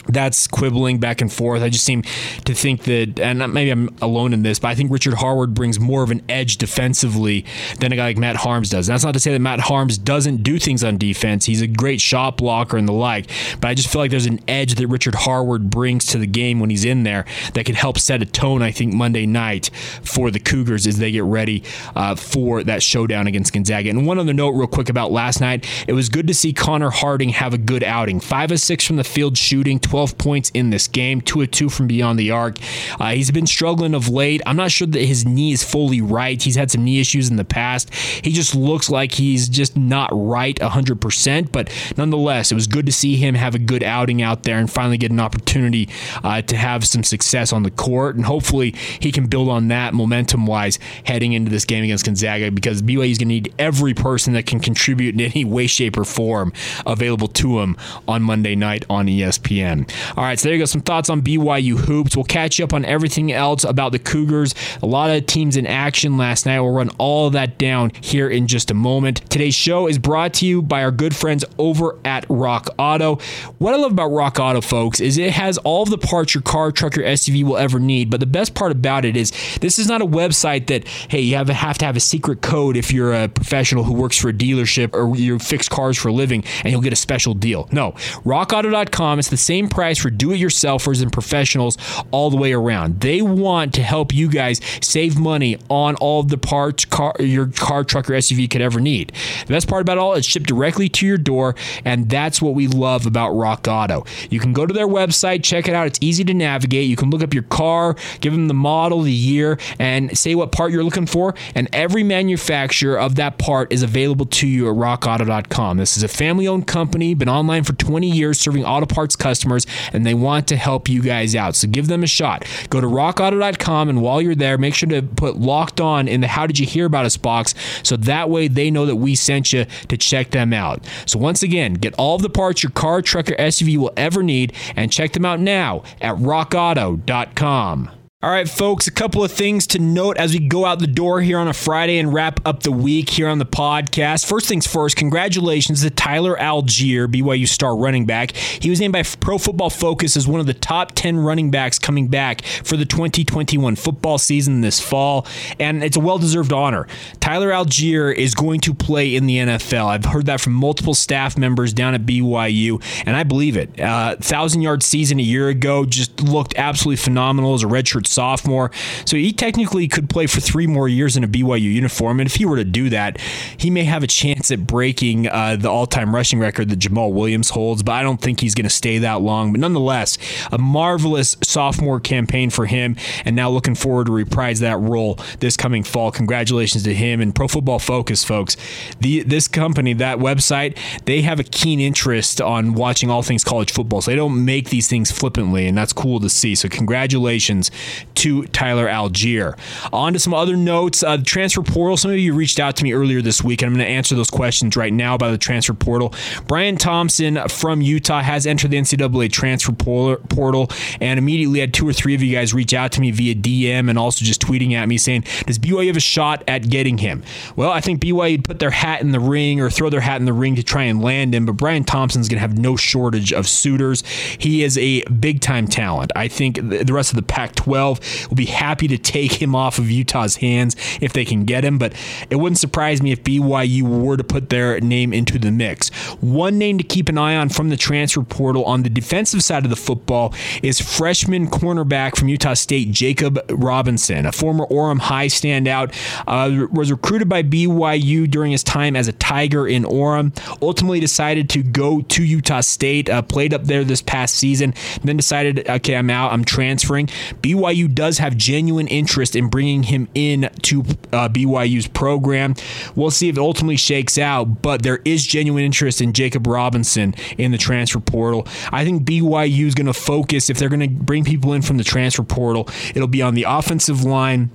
that's 0.09 0.47
quibbling 0.47 0.99
back 0.99 1.21
and 1.21 1.33
forth. 1.33 1.63
I 1.63 1.69
just 1.69 1.85
seem 1.85 2.03
to 2.45 2.55
think 2.55 2.85
that, 2.85 3.19
and 3.21 3.53
maybe 3.53 3.71
I'm 3.71 3.97
alone 4.01 4.33
in 4.33 4.43
this, 4.43 4.59
but 4.59 4.69
I 4.69 4.75
think 4.75 4.91
Richard 4.91 5.15
Harward 5.15 5.55
brings 5.55 5.81
more 5.81 6.03
of 6.03 6.11
an 6.11 6.23
edge 6.29 6.57
defensively 6.59 7.45
than 7.81 7.93
a 7.93 7.97
guy 7.97 8.07
like 8.07 8.19
Matt 8.19 8.37
Haarms 8.37 8.71
does. 8.71 8.89
And 8.89 8.95
that's 8.95 9.05
not 9.05 9.15
to 9.15 9.21
say 9.21 9.33
that 9.33 9.41
Matt 9.41 9.61
Haarms 9.61 10.03
doesn't 10.03 10.43
do 10.43 10.59
things 10.59 10.85
on 10.85 10.99
defense. 10.99 11.47
He's 11.47 11.63
a 11.63 11.67
great 11.67 12.01
shot 12.01 12.37
blocker 12.37 12.77
and 12.77 12.89
the 12.89 12.93
like, 12.93 13.31
but 13.61 13.69
I 13.69 13.75
just 13.75 13.89
feel 13.89 14.01
like 14.01 14.11
there's 14.11 14.27
an 14.27 14.41
edge 14.49 14.75
that 14.75 14.87
Richard 14.87 15.15
Harward 15.15 15.71
brings 15.71 16.07
to 16.07 16.19
the 16.19 16.27
game 16.27 16.61
when 16.61 16.71
he's 16.71 16.85
in 16.85 17.03
there 17.03 17.25
that 17.55 17.67
could 17.67 17.75
help 17.75 17.99
set 17.99 18.23
a 18.23 18.27
tone, 18.27 18.63
I 18.63 18.71
think, 18.71 18.95
Monday 18.95 19.27
night 19.27 19.71
for 20.03 20.31
the 20.31 20.41
Cougars 20.41 20.87
as 20.87 20.99
they 20.99 21.11
get 21.11 21.25
ready 21.25 21.63
uh, 21.95 22.15
for 22.15 22.63
that 22.65 22.83
showdown 22.83 23.27
against 23.27 23.53
Gonzaga. 23.53 23.91
And 23.91 24.07
one 24.07 24.19
other 24.19 24.33
note, 24.33 24.51
real 24.51 24.67
quick, 24.67 24.89
about 24.89 25.11
last 25.11 25.41
night, 25.41 25.67
it 25.89 25.93
was 25.93 26.09
good 26.09 26.27
to 26.29 26.35
see 26.35 26.53
Connor 26.53 26.91
Harding 26.91 27.31
have 27.31 27.53
a 27.53 27.59
good 27.59 27.83
outing. 27.83 28.21
Five 28.21 28.53
of 28.53 28.61
six 28.61 28.87
from 28.87 28.97
the 28.97 29.05
field 29.05 29.37
shooting, 29.37 29.81
12 29.81 29.96
12 29.97 30.19
points 30.19 30.51
in 30.51 30.69
this 30.69 30.89
game, 30.89 31.23
2 31.23 31.41
of 31.41 31.51
2 31.51 31.71
from 31.71 31.87
beyond 31.87 32.19
the 32.19 32.31
arc. 32.31 32.59
Uh, 33.01 33.13
he's 33.13 33.31
been 33.31 33.47
struggling 33.47 33.95
of 33.95 34.11
late. 34.11 34.43
I'm 34.45 34.57
not 34.57 34.71
sure 34.71 34.87
that 34.87 35.01
his 35.01 35.25
knee 35.25 35.53
is 35.53 35.65
fully 35.65 36.03
right. 36.03 36.43
He's 36.43 36.55
had 36.55 36.71
some 36.71 36.85
knee 36.85 37.01
issues 37.01 37.31
in 37.31 37.37
the 37.37 37.47
past. 37.47 37.95
He 37.95 38.31
just 38.31 38.55
looks 38.55 38.91
like 38.91 39.13
he's 39.13 39.49
just 39.49 39.75
not 39.75 40.11
right 40.13 40.55
100%, 40.57 41.51
but 41.51 41.73
nonetheless, 41.97 42.53
it 42.53 42.55
was 42.55 42.67
good 42.67 42.85
to 42.85 42.93
see 42.93 43.17
him 43.17 43.35
have 43.37 43.55
a 43.55 43.59
good 43.59 43.83
outing 43.83 44.21
out 44.21 44.43
there 44.43 44.59
and 44.59 44.71
finally 44.71 44.99
get 44.99 45.11
an 45.11 45.19
opportunity 45.19 45.89
uh, 46.23 46.43
to 46.43 46.59
have 46.59 46.87
some 46.87 47.03
success 47.03 47.51
on 47.51 47.63
the 47.63 47.71
court. 47.71 48.17
And 48.17 48.27
hopefully, 48.27 48.75
he 49.01 49.11
can 49.11 49.29
build 49.29 49.49
on 49.49 49.69
that 49.69 49.95
momentum 49.95 50.45
wise 50.45 50.79
heading 51.05 51.33
into 51.33 51.51
this 51.51 51.65
game 51.65 51.83
against 51.83 52.05
Gonzaga 52.05 52.51
because 52.51 52.83
BYU 52.83 53.13
is 53.13 53.17
going 53.17 53.29
to 53.29 53.35
need 53.35 53.55
every 53.59 53.95
person 53.95 54.35
that 54.35 54.45
can 54.45 54.61
contribute 54.61 55.15
in 55.15 55.23
any 55.23 55.47
way, 55.47 55.67
shape, 55.67 55.97
or 55.97 56.05
form 56.05 56.53
available 56.85 57.29
to 57.29 57.61
him 57.61 57.79
on 58.07 58.23
Monday 58.23 58.55
night 58.55 58.85
on 58.91 59.07
ESPN. 59.07 59.86
All 60.17 60.25
right, 60.25 60.39
so 60.39 60.49
there 60.49 60.55
you 60.55 60.63
go. 60.63 60.67
Some 60.67 60.81
thoughts 60.81 61.11
on 61.11 61.23
BYU 61.23 61.77
hoops. 61.77 62.17
We'll 62.17 62.25
catch 62.25 62.59
you 62.59 62.65
up 62.65 62.73
on 62.73 62.85
everything 62.85 63.33
else 63.33 63.65
about 63.65 63.93
the 63.93 63.99
Cougars. 63.99 64.55
A 64.83 64.87
lot 64.87 65.11
of 65.11 65.27
teams 65.27 65.57
in 65.57 65.67
action 65.67 66.17
last 66.17 66.47
night. 66.47 66.61
We'll 66.61 66.73
run 66.73 66.91
all 66.99 67.27
of 67.27 67.33
that 67.35 67.59
down 67.59 67.93
here 68.01 68.29
in 68.29 68.47
just 68.47 68.71
a 68.71 68.75
moment. 68.75 69.23
Today's 69.31 69.55
show 69.55 69.87
is 69.87 69.99
brought 69.99 70.35
to 70.35 70.47
you 70.47 70.63
by 70.63 70.83
our 70.83 70.91
good 70.91 71.15
friends 71.15 71.45
over 71.59 71.99
at 72.05 72.27
Rock 72.29 72.69
Auto. 72.79 73.17
What 73.59 73.75
I 73.75 73.77
love 73.77 73.93
about 73.93 74.09
Rock 74.09 74.39
Auto, 74.39 74.61
folks, 74.61 75.01
is 75.01 75.19
it 75.19 75.33
has 75.33 75.59
all 75.59 75.83
of 75.83 75.91
the 75.91 75.99
parts 75.99 76.35
your 76.35 76.43
car, 76.43 76.73
truck, 76.73 76.97
or 76.99 77.03
SUV 77.03 77.45
will 77.45 77.57
ever 77.57 77.79
need. 77.79 78.11
But 78.11 78.21
the 78.21 78.27
best 78.27 78.55
part 78.55 78.73
about 78.73 79.05
it 79.05 79.17
is 79.17 79.33
this 79.61 79.79
is 79.79 79.89
not 79.89 80.03
a 80.03 80.07
website 80.07 80.67
that, 80.69 80.87
hey, 81.09 81.21
you 81.21 81.37
have, 81.37 81.49
have 81.49 81.79
to 81.79 81.85
have 81.85 81.97
a 81.97 82.01
secret 82.01 82.43
code 82.43 82.77
if 82.77 82.93
you're 82.93 83.13
a 83.13 83.29
professional 83.29 83.85
who 83.85 83.93
works 83.95 84.19
for 84.19 84.29
a 84.29 84.33
dealership 84.33 84.95
or 84.95 85.17
you 85.17 85.39
fix 85.39 85.69
cars 85.69 85.97
for 85.97 86.09
a 86.09 86.13
living 86.13 86.45
and 86.63 86.73
you'll 86.73 86.81
get 86.81 86.93
a 86.93 86.97
special 86.97 87.35
deal. 87.35 87.69
No, 87.73 87.93
rockauto.com 88.25 89.19
is 89.19 89.29
the 89.29 89.37
same 89.37 89.69
price 89.77 89.99
for 89.99 90.09
do 90.09 90.33
it 90.33 90.39
yourselfers 90.39 91.03
and 91.03 91.13
professionals 91.13 91.77
all 92.11 92.31
the 92.31 92.37
way 92.37 92.55
around. 92.55 92.99
They 93.01 93.21
want 93.21 93.75
to 93.75 93.83
help 93.83 94.15
you 94.15 94.27
guys 94.27 94.59
save 94.81 95.19
money 95.19 95.59
on 95.69 95.97
all 95.97 96.23
the 96.23 96.39
parts 96.39 96.87
car, 96.87 97.15
your 97.21 97.49
car, 97.49 97.85
truck, 97.85 98.09
or 98.09 98.15
SUV 98.15 98.51
could 98.51 98.63
ever 98.63 98.81
need. 98.81 99.13
The 99.47 99.53
best 99.53 99.69
part 99.69 99.83
about 99.83 99.99
all, 99.99 100.15
it's 100.15 100.27
shipped 100.27 100.47
directly 100.47 100.89
to 100.89 101.07
your 101.07 101.19
door, 101.19 101.55
and 101.85 102.09
that's 102.09 102.41
what 102.41 102.55
we 102.55 102.69
love 102.69 103.05
about 103.05 103.33
Rock 103.33 103.69
Auto. 103.69 104.07
You 104.31 104.41
can 104.41 104.55
go 104.55 104.65
to 104.65 104.73
their 104.73 104.89
website, 104.89 105.45
check 105.45 105.69
it 105.69 105.75
out. 105.75 105.87
It's 105.87 105.99
easy 106.01 106.25
to 106.25 106.33
navigate. 106.33 106.89
You 106.89 106.97
can 106.97 107.11
look 107.11 107.23
up 107.23 107.35
your 107.35 107.43
car, 107.43 107.97
give 108.23 108.33
them 108.33 108.49
the 108.49 108.55
model, 108.55 109.03
the 109.03 109.13
year, 109.13 109.59
and 109.79 110.17
say 110.17 110.35
what 110.35 110.53
part 110.53 110.73
you're 110.73 110.85
looking 110.85 111.07
for, 111.07 111.35
and 111.55 111.69
every 111.75 112.03
manufacturer 112.03 112.99
of 112.99 113.17
that 113.17 113.37
part 113.37 113.71
is 113.71 113.83
available 113.83 114.25
to 114.27 114.49
you 114.49 114.71
at 114.71 114.75
rockauto.com. 114.75 115.77
This 115.77 115.99
is 115.99 116.03
a 116.03 116.09
family 116.09 116.49
owned 116.49 116.67
company, 116.67 117.13
been 117.13 117.29
online 117.29 117.63
for 117.63 117.75
20 117.75 118.11
years 118.11 118.41
serving 118.41 118.65
auto 118.65 118.87
parts 118.87 119.17
customers 119.17 119.56
and 119.93 120.05
they 120.05 120.15
want 120.15 120.49
to 120.49 120.57
help 120.57 120.89
you 120.89 121.01
guys 121.01 121.35
out. 121.35 121.55
So 121.55 121.69
give 121.69 121.87
them 121.87 122.03
a 122.03 122.07
shot. 122.07 122.45
Go 122.69 122.81
to 122.81 122.87
rockauto.com 122.87 123.89
and 123.89 124.03
while 124.03 124.21
you're 124.21 124.35
there, 124.35 124.59
make 124.59 124.75
sure 124.75 124.89
to 124.89 125.03
put 125.03 125.37
locked 125.37 125.81
on 125.81 126.09
in 126.09 126.21
the 126.21 126.27
how 126.27 126.47
did 126.47 126.59
you 126.59 126.67
hear 126.67 126.87
about 126.87 127.07
us 127.07 127.17
box 127.17 127.55
so 127.83 127.97
that 127.97 128.29
way 128.29 128.49
they 128.49 128.71
know 128.71 128.87
that 128.87 128.97
we 128.97 129.15
sent 129.15 129.53
you 129.53 129.67
to 129.89 129.97
check 129.97 130.31
them 130.31 130.53
out. 130.53 130.85
So 131.07 131.19
once 131.19 131.43
again, 131.43 131.75
get 131.75 131.95
all 131.95 132.17
of 132.17 132.23
the 132.23 132.31
parts 132.31 132.63
your 132.63 132.73
car, 132.73 133.03
truck, 133.03 133.31
or 133.31 133.35
SUV 133.35 133.77
will 133.77 133.93
ever 133.97 134.23
need 134.23 134.53
and 134.75 134.93
check 134.93 135.13
them 135.13 135.25
out 135.25 135.41
now 135.41 135.83
at 136.01 136.17
rockauto.com. 136.17 137.91
All 138.23 138.31
right, 138.31 138.49
folks, 138.49 138.87
a 138.87 138.91
couple 138.91 139.23
of 139.23 139.31
things 139.31 139.67
to 139.69 139.79
note 139.79 140.17
as 140.17 140.33
we 140.33 140.39
go 140.39 140.65
out 140.65 140.79
the 140.79 140.87
door 140.87 141.21
here 141.21 141.39
on 141.39 141.49
a 141.49 141.53
Friday 141.53 141.99
and 141.99 142.15
wrap 142.15 142.41
up 142.47 142.63
the 142.63 142.73
week 142.73 143.11
here 143.11 143.29
on 143.29 143.37
the 143.37 143.45
podcast. 143.45 144.25
First 144.25 144.49
things 144.49 144.67
first, 144.67 144.97
congratulations 144.97 145.83
to 145.83 145.91
Tyler 145.91 146.35
Allgeier, 146.35 147.09
BYU 147.09 147.47
star 147.47 147.77
running 147.77 148.07
back. 148.07 148.35
He 148.35 148.71
was 148.71 148.81
named 148.81 148.95
by 148.95 149.03
Pro 149.03 149.37
Football 149.37 149.69
Focus 149.69 150.17
as 150.17 150.27
one 150.27 150.41
of 150.41 150.47
the 150.47 150.55
top 150.55 150.93
10 150.95 151.19
running 151.19 151.51
backs 151.51 151.79
coming 151.79 152.09
back 152.09 152.43
for 152.65 152.79
the 152.79 152.87
2021 152.87 153.77
football 153.77 154.17
season 154.17 154.63
this 154.63 154.81
fall, 154.81 155.27
and 155.61 155.85
it's 155.85 155.99
a 155.99 156.01
well 156.01 156.17
deserved 156.17 156.55
honor. 156.55 156.87
Tyler 157.21 157.51
Allgeier 157.51 158.15
is 158.15 158.35
going 158.35 158.61
to 158.61 158.73
play 158.73 159.15
in 159.15 159.27
the 159.27 159.37
NFL. 159.37 159.89
I've 159.89 160.07
heard 160.07 160.25
that 160.25 160.41
from 160.41 160.55
multiple 160.55 160.95
staff 160.95 161.37
members 161.37 161.75
down 161.75 161.93
at 161.93 162.07
BYU, 162.07 162.83
and 163.05 163.15
I 163.15 163.25
believe 163.25 163.59
it. 163.59 163.79
Uh, 163.79 164.17
thousand 164.17 164.63
yard 164.63 164.83
season 164.83 165.21
a 165.21 165.23
year 165.23 165.51
ago 165.51 165.85
just 165.85 166.23
looked 166.23 166.55
absolutely 166.57 166.97
phenomenal 166.97 167.53
as 167.53 167.63
a 167.63 167.67
redshirt 167.67 168.07
sophomore. 168.17 168.71
So 169.05 169.17
he 169.17 169.33
technically 169.33 169.87
could 169.89 170.09
play 170.09 170.27
for 170.27 170.41
three 170.41 170.67
more 170.67 170.89
years 170.89 171.17
in 171.17 171.23
a 171.23 171.29
BYU 171.29 171.61
uniform. 171.61 172.19
And 172.19 172.27
if 172.27 172.37
he 172.37 172.47
were 172.47 172.57
to 172.57 172.65
do 172.65 172.89
that, 172.91 173.21
he 173.57 173.71
may 173.71 173.85
have 173.85 174.03
a 174.03 174.07
chance 174.07 174.51
at 174.51 174.67
breaking 174.67 175.29
uh, 175.29 175.57
the 175.57 175.69
all 175.69 175.87
time 175.87 176.15
rushing 176.15 176.39
record 176.39 176.71
that 176.71 176.79
Jamaal 176.79 177.13
Williams 177.13 177.51
holds. 177.51 177.83
But 177.83 177.93
I 177.93 178.03
don't 178.03 178.21
think 178.21 178.41
he's 178.41 178.55
going 178.55 178.65
to 178.65 178.71
stay 178.71 178.99
that 178.99 179.21
long. 179.21 179.53
But 179.53 179.61
nonetheless, 179.61 180.19
a 180.51 180.59
marvelous 180.59 181.37
sophomore 181.43 182.01
campaign 182.01 182.51
for 182.51 182.67
him. 182.67 182.97
And 183.25 183.37
now 183.37 183.51
looking 183.51 183.75
forward 183.75 184.07
to 184.07 184.13
reprise 184.13 184.61
that 184.61 184.79
role 184.79 185.19
this 185.41 185.57
coming 185.57 185.85
fall. 185.85 186.11
Congratulations 186.11 186.83
to 186.85 186.95
him 186.95 187.21
and 187.21 187.35
Pro 187.35 187.49
Football 187.49 187.79
Focus, 187.79 188.25
folks. 188.25 188.57
The 189.01 189.23
This 189.23 189.47
company, 189.47 189.93
that 189.95 190.19
website, 190.19 190.79
they 191.05 191.21
have 191.23 191.39
a 191.39 191.45
keen 191.45 191.81
interest 191.81 192.41
on 192.41 192.73
watching 192.73 193.11
all 193.11 193.23
things 193.23 193.45
college 193.45 193.73
football. 193.73 194.01
So 194.01 194.11
they 194.11 194.17
don't 194.17 194.43
make 194.45 194.71
these 194.71 194.89
things 194.89 195.11
flippantly. 195.11 195.67
And 195.67 195.77
that's 195.77 195.93
cool 195.93 196.19
to 196.21 196.31
see. 196.31 196.55
So 196.55 196.69
congratulations 196.71 197.71
to 198.17 198.45
Tyler 198.47 198.87
Allgeier. 198.87 199.59
On 199.93 200.13
to 200.13 200.19
some 200.19 200.35
other 200.35 200.57
notes. 200.57 201.03
Uh, 201.03 201.17
the 201.17 201.25
transfer 201.25 201.63
portal. 201.63 201.97
Some 201.97 202.11
of 202.11 202.19
you 202.19 202.35
reached 202.35 202.59
out 202.59 202.77
to 202.77 202.85
me 202.85 202.93
earlier 202.93 203.23
this 203.23 203.43
week, 203.43 203.63
and 203.63 203.69
I'm 203.69 203.75
going 203.75 203.87
to 203.87 203.93
answer 203.93 204.15
those 204.15 204.31
questions 204.31 204.77
right 204.77 204.93
now 204.93 205.15
about 205.15 205.31
the 205.31 205.39
transfer 205.39 205.75
portal. 205.75 206.15
Bryan 206.47 206.77
Thompson 206.77 207.39
from 207.49 207.81
Utah 207.81 208.23
has 208.23 208.47
entered 208.47 208.71
the 208.71 208.79
NCAA 208.79 209.31
transfer 209.31 209.73
portal, 209.73 210.71
and 211.01 211.19
immediately 211.19 211.61
had 211.61 211.75
two 211.75 211.89
or 211.89 211.93
three 211.93 212.15
of 212.15 212.23
you 212.23 212.35
guys 212.35 212.55
reach 212.55 212.75
out 212.75 212.93
to 212.93 213.01
me 213.01 213.11
via 213.11 213.35
DM 213.35 213.89
and 213.89 213.99
also 213.99 214.25
just 214.25 214.41
tweeting 214.41 214.73
at 214.73 214.89
me 214.89 214.99
saying, 214.99 215.25
"Does 215.47 215.59
BYU 215.59 215.89
have 215.89 215.97
a 215.97 216.01
shot 216.01 216.43
at 216.49 216.69
getting 216.69 216.99
him?" 216.99 217.23
Well, 217.55 217.71
I 217.71 217.81
think 217.81 218.01
BYU 218.01 218.43
put 218.43 218.59
their 218.59 218.71
hat 218.71 219.03
in 219.03 219.13
the 219.13 219.21
ring 219.21 219.61
or 219.61 219.71
throw 219.71 219.91
their 219.91 220.01
hat 220.01 220.21
in 220.21 220.25
the 220.25 220.33
ring 220.33 220.57
to 220.57 220.63
try 220.63 220.85
and 220.85 221.03
land 221.03 221.35
him, 221.35 221.47
but 221.47 221.53
Bryan 221.53 221.85
Thompson's 221.85 222.29
going 222.29 222.37
to 222.37 222.41
have 222.41 222.59
no 222.59 222.77
shortage 222.77 223.33
of 223.33 223.47
suitors. 223.47 224.03
He 224.39 224.63
is 224.63 224.77
a 224.79 225.03
big 225.05 225.41
time 225.41 225.69
talent. 225.69 226.13
I 226.17 226.29
think 226.29 226.57
the 226.57 226.93
rest 226.93 227.11
of 227.11 227.17
the 227.17 227.23
Pac 227.23 227.55
12 227.55 227.86
12 227.95 228.29
will 228.29 228.37
be 228.37 228.47
happy 228.47 228.89
to 228.89 228.99
take 228.99 229.35
him 229.35 229.55
off 229.55 229.79
of 229.79 229.91
Utah's 229.91 230.37
hands 230.37 230.77
if 231.01 231.13
they 231.13 231.25
can 231.25 231.45
get 231.45 231.65
him. 231.65 231.79
But 231.79 231.95
it 232.31 232.37
wouldn't 232.37 232.59
surprise 232.59 233.03
me 233.03 233.13
if 233.13 233.23
BYU 233.23 233.83
were 233.83 234.17
to 234.17 234.25
put 234.25 234.49
their 234.49 234.81
name 234.81 235.13
into 235.13 235.39
the 235.39 235.51
mix. 235.51 235.91
One 236.21 236.59
name 236.59 236.79
to 236.79 236.85
keep 236.85 237.09
an 237.09 237.19
eye 237.19 237.37
on 237.37 237.49
from 237.49 237.69
the 237.69 237.77
transfer 237.77 238.23
portal 238.23 238.65
on 238.65 238.83
the 238.83 238.91
defensive 238.91 239.43
side 239.43 239.65
of 239.65 239.71
the 239.71 239.77
football 239.77 240.35
is 240.63 240.81
freshman 240.81 241.49
cornerback 241.49 242.17
from 242.17 242.29
Utah 242.29 242.55
State, 242.55 242.91
Jacob 242.91 243.39
Robinson, 243.51 244.27
a 244.27 244.33
former 244.33 244.67
Orem 244.67 244.99
High 244.99 245.27
standout, 245.27 245.95
uh, 246.27 246.67
was 246.73 246.91
recruited 246.91 247.29
by 247.29 247.43
BYU 247.43 248.29
during 248.29 248.53
his 248.53 248.65
time 248.65 248.97
as 248.97 249.09
a 249.09 249.13
Tiger 249.13 249.67
in 249.67 249.85
Orem. 249.85 250.33
Ultimately 250.63 251.01
decided 251.01 251.49
to 251.51 251.63
go 251.63 252.01
to 252.01 252.25
Utah 252.25 252.61
State, 252.61 253.09
uh, 253.09 253.23
played 253.23 253.55
up 253.55 253.65
there 253.65 253.85
this 253.85 254.03
past 254.03 254.35
season, 254.35 254.75
then 255.05 255.17
decided, 255.17 255.69
okay, 255.69 255.97
I'm 255.97 256.11
out, 256.11 256.33
I'm 256.33 256.45
transferring. 256.45 257.09
BYU 257.43 257.76
does 257.85 258.19
have 258.19 258.37
genuine 258.37 258.89
interest 258.89 259.37
in 259.37 259.49
bringing 259.49 259.85
him 259.85 260.09
in 260.15 260.51
to 260.63 260.81
uh, 261.13 261.29
BYU's 261.29 261.87
program. 261.87 262.55
We'll 262.95 263.11
see 263.11 263.29
if 263.29 263.37
it 263.37 263.41
ultimately 263.41 263.77
shakes 263.77 264.19
out, 264.19 264.63
but 264.63 264.83
there 264.83 265.01
is 265.05 265.27
genuine 265.27 265.65
interest 265.65 266.01
in 266.01 266.13
Jacob 266.13 266.47
Robinson 266.47 267.15
in 267.39 267.53
the 267.53 267.59
transfer 267.59 268.01
portal. 268.01 268.47
I 268.73 268.85
think 268.85 269.05
BYU 269.05 269.67
is 269.67 269.75
going 269.75 269.87
to 269.87 269.95
focus, 269.95 270.51
if 270.51 270.59
they're 270.59 270.69
going 270.69 270.81
to 270.81 270.89
bring 270.89 271.25
people 271.25 271.53
in 271.53 271.63
from 271.63 271.77
the 271.77 271.85
transfer 271.85 272.23
portal, 272.23 272.69
it'll 272.95 273.09
be 273.09 273.23
on 273.23 273.35
the 273.35 273.45
offensive 273.45 274.05
line 274.05 274.51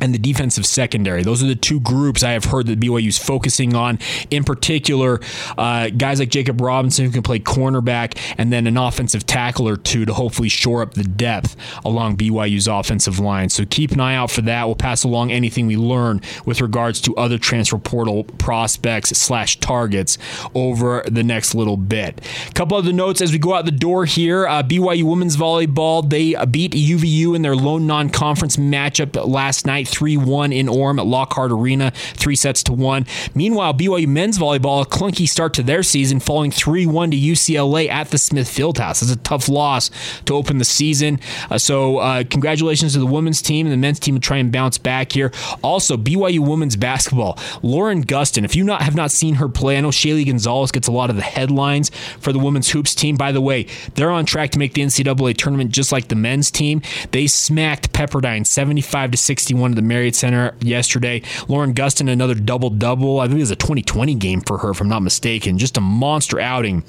and 0.00 0.14
the 0.14 0.18
defensive 0.18 0.66
secondary. 0.66 1.22
Those 1.22 1.42
are 1.42 1.46
the 1.46 1.54
two 1.54 1.80
groups 1.80 2.22
I 2.22 2.32
have 2.32 2.44
heard 2.44 2.66
that 2.66 2.80
BYU 2.80 3.08
is 3.08 3.18
focusing 3.18 3.74
on. 3.74 3.98
In 4.30 4.44
particular, 4.44 5.20
uh, 5.58 5.90
guys 5.90 6.18
like 6.18 6.30
Jacob 6.30 6.60
Robinson 6.60 7.04
who 7.04 7.10
can 7.10 7.22
play 7.22 7.38
cornerback, 7.38 8.18
and 8.38 8.52
then 8.52 8.66
an 8.66 8.76
offensive 8.76 9.26
tackle 9.26 9.68
or 9.68 9.76
two 9.76 10.04
to 10.04 10.14
hopefully 10.14 10.48
shore 10.48 10.82
up 10.82 10.94
the 10.94 11.04
depth 11.04 11.56
along 11.84 12.16
BYU's 12.16 12.68
offensive 12.68 13.18
line. 13.18 13.48
So 13.48 13.64
keep 13.64 13.92
an 13.92 14.00
eye 14.00 14.14
out 14.14 14.30
for 14.30 14.42
that. 14.42 14.66
We'll 14.66 14.76
pass 14.76 15.04
along 15.04 15.30
anything 15.30 15.66
we 15.66 15.76
learn 15.76 16.20
with 16.44 16.60
regards 16.60 17.00
to 17.02 17.16
other 17.16 17.38
transfer 17.38 17.78
portal 17.78 18.24
prospects 18.24 19.10
slash 19.10 19.58
targets 19.60 20.18
over 20.54 21.04
the 21.06 21.22
next 21.22 21.54
little 21.54 21.76
bit. 21.76 22.20
A 22.48 22.52
couple 22.52 22.76
other 22.76 22.92
notes 22.92 23.20
as 23.20 23.32
we 23.32 23.38
go 23.38 23.54
out 23.54 23.64
the 23.64 23.70
door 23.70 24.04
here. 24.04 24.46
Uh, 24.46 24.62
BYU 24.62 25.04
women's 25.04 25.36
volleyball 25.36 26.08
they 26.08 26.34
beat 26.46 26.72
UVU 26.72 27.34
in 27.34 27.42
their 27.42 27.56
lone 27.56 27.86
non-conference 27.86 28.56
matchup 28.56 29.26
last 29.26 29.66
night 29.66 29.88
3 29.90 30.16
1 30.16 30.52
in 30.52 30.66
Orem 30.66 30.98
at 30.98 31.06
Lockhart 31.06 31.52
Arena, 31.52 31.90
three 31.90 32.36
sets 32.36 32.62
to 32.64 32.72
one. 32.72 33.06
Meanwhile, 33.34 33.74
BYU 33.74 34.06
men's 34.06 34.38
volleyball, 34.38 34.82
a 34.82 34.86
clunky 34.86 35.28
start 35.28 35.54
to 35.54 35.62
their 35.62 35.82
season, 35.82 36.20
falling 36.20 36.50
3 36.50 36.86
1 36.86 37.10
to 37.10 37.16
UCLA 37.16 37.88
at 37.88 38.10
the 38.10 38.18
Smith 38.18 38.48
Fieldhouse. 38.48 39.02
It's 39.02 39.10
a 39.10 39.16
tough 39.16 39.48
loss 39.48 39.90
to 40.26 40.34
open 40.34 40.58
the 40.58 40.64
season. 40.64 41.20
Uh, 41.50 41.58
so, 41.58 41.98
uh, 41.98 42.24
congratulations 42.24 42.92
to 42.94 42.98
the 42.98 43.06
women's 43.06 43.42
team 43.42 43.66
and 43.66 43.72
the 43.72 43.76
men's 43.76 44.00
team 44.00 44.14
to 44.14 44.20
try 44.20 44.38
and 44.38 44.52
bounce 44.52 44.78
back 44.78 45.12
here. 45.12 45.32
Also, 45.62 45.96
BYU 45.96 46.40
women's 46.40 46.76
basketball, 46.76 47.38
Lauren 47.62 48.04
Gustin. 48.04 48.44
If 48.44 48.56
you 48.56 48.64
not 48.64 48.82
have 48.82 48.94
not 48.94 49.10
seen 49.10 49.36
her 49.36 49.48
play, 49.48 49.76
I 49.76 49.80
know 49.80 49.88
Shaylee 49.88 50.26
Gonzalez 50.26 50.70
gets 50.70 50.88
a 50.88 50.92
lot 50.92 51.10
of 51.10 51.16
the 51.16 51.22
headlines 51.22 51.90
for 52.20 52.32
the 52.32 52.38
women's 52.38 52.70
hoops 52.70 52.94
team. 52.94 53.16
By 53.16 53.32
the 53.32 53.40
way, 53.40 53.66
they're 53.94 54.10
on 54.10 54.24
track 54.24 54.50
to 54.50 54.58
make 54.58 54.74
the 54.74 54.82
NCAA 54.82 55.36
tournament 55.36 55.70
just 55.70 55.92
like 55.92 56.08
the 56.08 56.14
men's 56.14 56.50
team. 56.50 56.82
They 57.10 57.26
smacked 57.26 57.92
Pepperdine 57.92 58.46
75 58.46 59.12
to 59.12 59.16
61 59.16 59.74
the 59.80 59.86
Marriott 59.86 60.14
Center 60.14 60.54
yesterday. 60.60 61.22
Lauren 61.48 61.74
Gustin, 61.74 62.10
another 62.10 62.34
double 62.34 62.70
double. 62.70 63.20
I 63.20 63.26
think 63.26 63.38
it 63.38 63.42
was 63.42 63.50
a 63.50 63.56
2020 63.56 64.14
game 64.16 64.40
for 64.40 64.58
her, 64.58 64.70
if 64.70 64.80
I'm 64.80 64.88
not 64.88 65.00
mistaken. 65.00 65.58
Just 65.58 65.76
a 65.76 65.80
monster 65.80 66.38
outing 66.38 66.82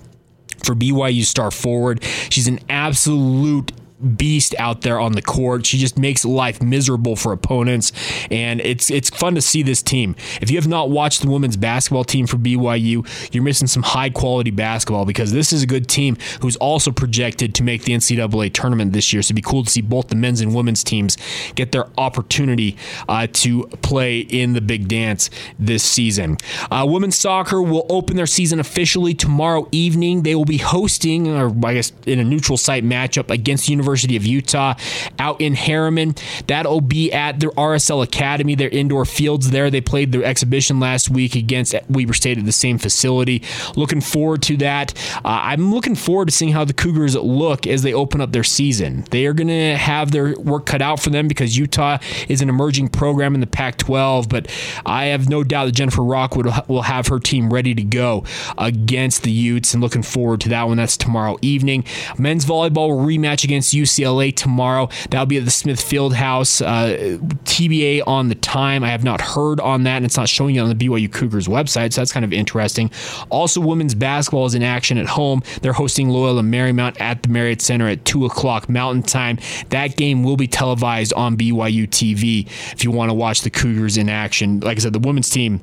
for 0.63 0.75
BYU 0.75 1.23
star 1.23 1.51
forward. 1.51 2.03
She's 2.29 2.47
an 2.47 2.59
absolute 2.69 3.71
beast 4.01 4.55
out 4.57 4.81
there 4.81 4.99
on 4.99 5.13
the 5.13 5.21
court. 5.21 5.65
She 5.65 5.77
just 5.77 5.97
makes 5.97 6.25
life 6.25 6.61
miserable 6.61 7.15
for 7.15 7.31
opponents, 7.31 7.91
and 8.29 8.59
it's 8.61 8.89
it's 8.89 9.09
fun 9.09 9.35
to 9.35 9.41
see 9.41 9.63
this 9.63 9.81
team. 9.81 10.15
If 10.41 10.49
you 10.49 10.57
have 10.57 10.67
not 10.67 10.89
watched 10.89 11.21
the 11.21 11.29
women's 11.29 11.57
basketball 11.57 12.03
team 12.03 12.27
for 12.27 12.37
BYU, 12.37 13.07
you're 13.33 13.43
missing 13.43 13.67
some 13.67 13.83
high 13.83 14.09
quality 14.09 14.51
basketball 14.51 15.05
because 15.05 15.31
this 15.31 15.53
is 15.53 15.63
a 15.63 15.67
good 15.67 15.87
team 15.87 16.17
who's 16.41 16.55
also 16.57 16.91
projected 16.91 17.55
to 17.55 17.63
make 17.63 17.83
the 17.83 17.93
NCAA 17.93 18.53
tournament 18.53 18.93
this 18.93 19.13
year. 19.13 19.21
So 19.21 19.27
it'd 19.27 19.35
be 19.35 19.41
cool 19.41 19.63
to 19.63 19.69
see 19.69 19.81
both 19.81 20.07
the 20.07 20.15
men's 20.15 20.41
and 20.41 20.55
women's 20.55 20.83
teams 20.83 21.17
get 21.55 21.71
their 21.71 21.87
opportunity 21.97 22.77
uh, 23.07 23.27
to 23.33 23.63
play 23.81 24.19
in 24.19 24.53
the 24.53 24.61
big 24.61 24.87
dance 24.87 25.29
this 25.59 25.83
season. 25.83 26.37
Uh, 26.69 26.85
women's 26.87 27.17
soccer 27.17 27.61
will 27.61 27.85
open 27.89 28.15
their 28.15 28.25
season 28.25 28.59
officially 28.59 29.13
tomorrow 29.13 29.67
evening. 29.71 30.23
They 30.23 30.35
will 30.35 30.45
be 30.45 30.57
hosting, 30.57 31.27
or 31.27 31.53
I 31.65 31.75
guess 31.75 31.91
in 32.05 32.19
a 32.19 32.23
neutral 32.23 32.57
site 32.57 32.83
matchup 32.83 33.29
against 33.29 33.69
University 33.69 33.90
University 33.91 34.15
of 34.15 34.25
Utah 34.25 34.73
out 35.19 35.41
in 35.41 35.53
Herriman. 35.53 36.17
That'll 36.47 36.81
be 36.81 37.11
at 37.11 37.39
their 37.41 37.51
RSL 37.51 38.03
Academy, 38.03 38.55
their 38.55 38.69
indoor 38.69 39.05
fields 39.05 39.51
there. 39.51 39.69
They 39.69 39.81
played 39.81 40.13
their 40.13 40.23
exhibition 40.23 40.79
last 40.79 41.09
week 41.09 41.35
against 41.35 41.75
Weber 41.89 42.13
State 42.13 42.37
at 42.37 42.45
the 42.45 42.53
same 42.53 42.77
facility. 42.77 43.43
Looking 43.75 43.99
forward 43.99 44.41
to 44.43 44.57
that. 44.57 44.93
Uh, 45.17 45.41
I'm 45.43 45.73
looking 45.73 45.95
forward 45.95 46.29
to 46.29 46.31
seeing 46.31 46.53
how 46.53 46.63
the 46.63 46.73
Cougars 46.73 47.15
look 47.15 47.67
as 47.67 47.81
they 47.81 47.93
open 47.93 48.21
up 48.21 48.31
their 48.31 48.43
season. 48.43 49.03
They 49.11 49.25
are 49.25 49.33
going 49.33 49.49
to 49.49 49.75
have 49.75 50.11
their 50.11 50.39
work 50.39 50.65
cut 50.65 50.81
out 50.81 51.01
for 51.01 51.09
them 51.09 51.27
because 51.27 51.57
Utah 51.57 51.97
is 52.29 52.41
an 52.41 52.47
emerging 52.47 52.89
program 52.89 53.35
in 53.35 53.41
the 53.41 53.47
Pac 53.47 53.77
12, 53.77 54.29
but 54.29 54.49
I 54.85 55.05
have 55.07 55.27
no 55.27 55.43
doubt 55.43 55.65
that 55.65 55.73
Jennifer 55.73 56.03
Rockwood 56.03 56.47
will 56.69 56.83
have 56.83 57.07
her 57.07 57.19
team 57.19 57.51
ready 57.51 57.75
to 57.75 57.83
go 57.83 58.23
against 58.57 59.23
the 59.23 59.31
Utes 59.31 59.73
and 59.73 59.83
looking 59.83 60.03
forward 60.03 60.39
to 60.41 60.49
that 60.49 60.63
one. 60.63 60.77
That's 60.77 60.95
tomorrow 60.95 61.37
evening. 61.41 61.83
Men's 62.17 62.45
volleyball 62.45 63.05
rematch 63.05 63.43
against 63.43 63.73
UCLA 63.81 64.35
tomorrow. 64.35 64.89
That'll 65.09 65.25
be 65.25 65.37
at 65.37 65.45
the 65.45 65.51
Smith 65.51 65.79
Fieldhouse. 65.79 66.65
Uh, 66.65 67.17
TBA 67.45 68.03
on 68.07 68.29
the 68.29 68.35
time. 68.35 68.83
I 68.83 68.89
have 68.89 69.03
not 69.03 69.21
heard 69.21 69.59
on 69.59 69.83
that, 69.83 69.97
and 69.97 70.05
it's 70.05 70.17
not 70.17 70.29
showing 70.29 70.55
it 70.55 70.59
on 70.59 70.69
the 70.69 70.75
BYU 70.75 71.11
Cougars 71.11 71.47
website, 71.47 71.93
so 71.93 72.01
that's 72.01 72.11
kind 72.11 72.23
of 72.23 72.33
interesting. 72.33 72.91
Also, 73.29 73.61
women's 73.61 73.95
basketball 73.95 74.45
is 74.45 74.55
in 74.55 74.63
action 74.63 74.97
at 74.97 75.07
home. 75.07 75.43
They're 75.61 75.73
hosting 75.73 76.09
Loyola 76.09 76.41
Marymount 76.43 76.99
at 76.99 77.23
the 77.23 77.29
Marriott 77.29 77.61
Center 77.61 77.87
at 77.87 78.05
2 78.05 78.25
o'clock 78.25 78.69
Mountain 78.69 79.03
Time. 79.03 79.39
That 79.69 79.95
game 79.95 80.23
will 80.23 80.37
be 80.37 80.47
televised 80.47 81.13
on 81.13 81.37
BYU 81.37 81.87
TV 81.87 82.47
if 82.73 82.83
you 82.83 82.91
want 82.91 83.09
to 83.09 83.13
watch 83.13 83.41
the 83.41 83.49
Cougars 83.49 83.97
in 83.97 84.09
action. 84.09 84.59
Like 84.59 84.77
I 84.77 84.81
said, 84.81 84.93
the 84.93 84.99
women's 84.99 85.29
team 85.29 85.61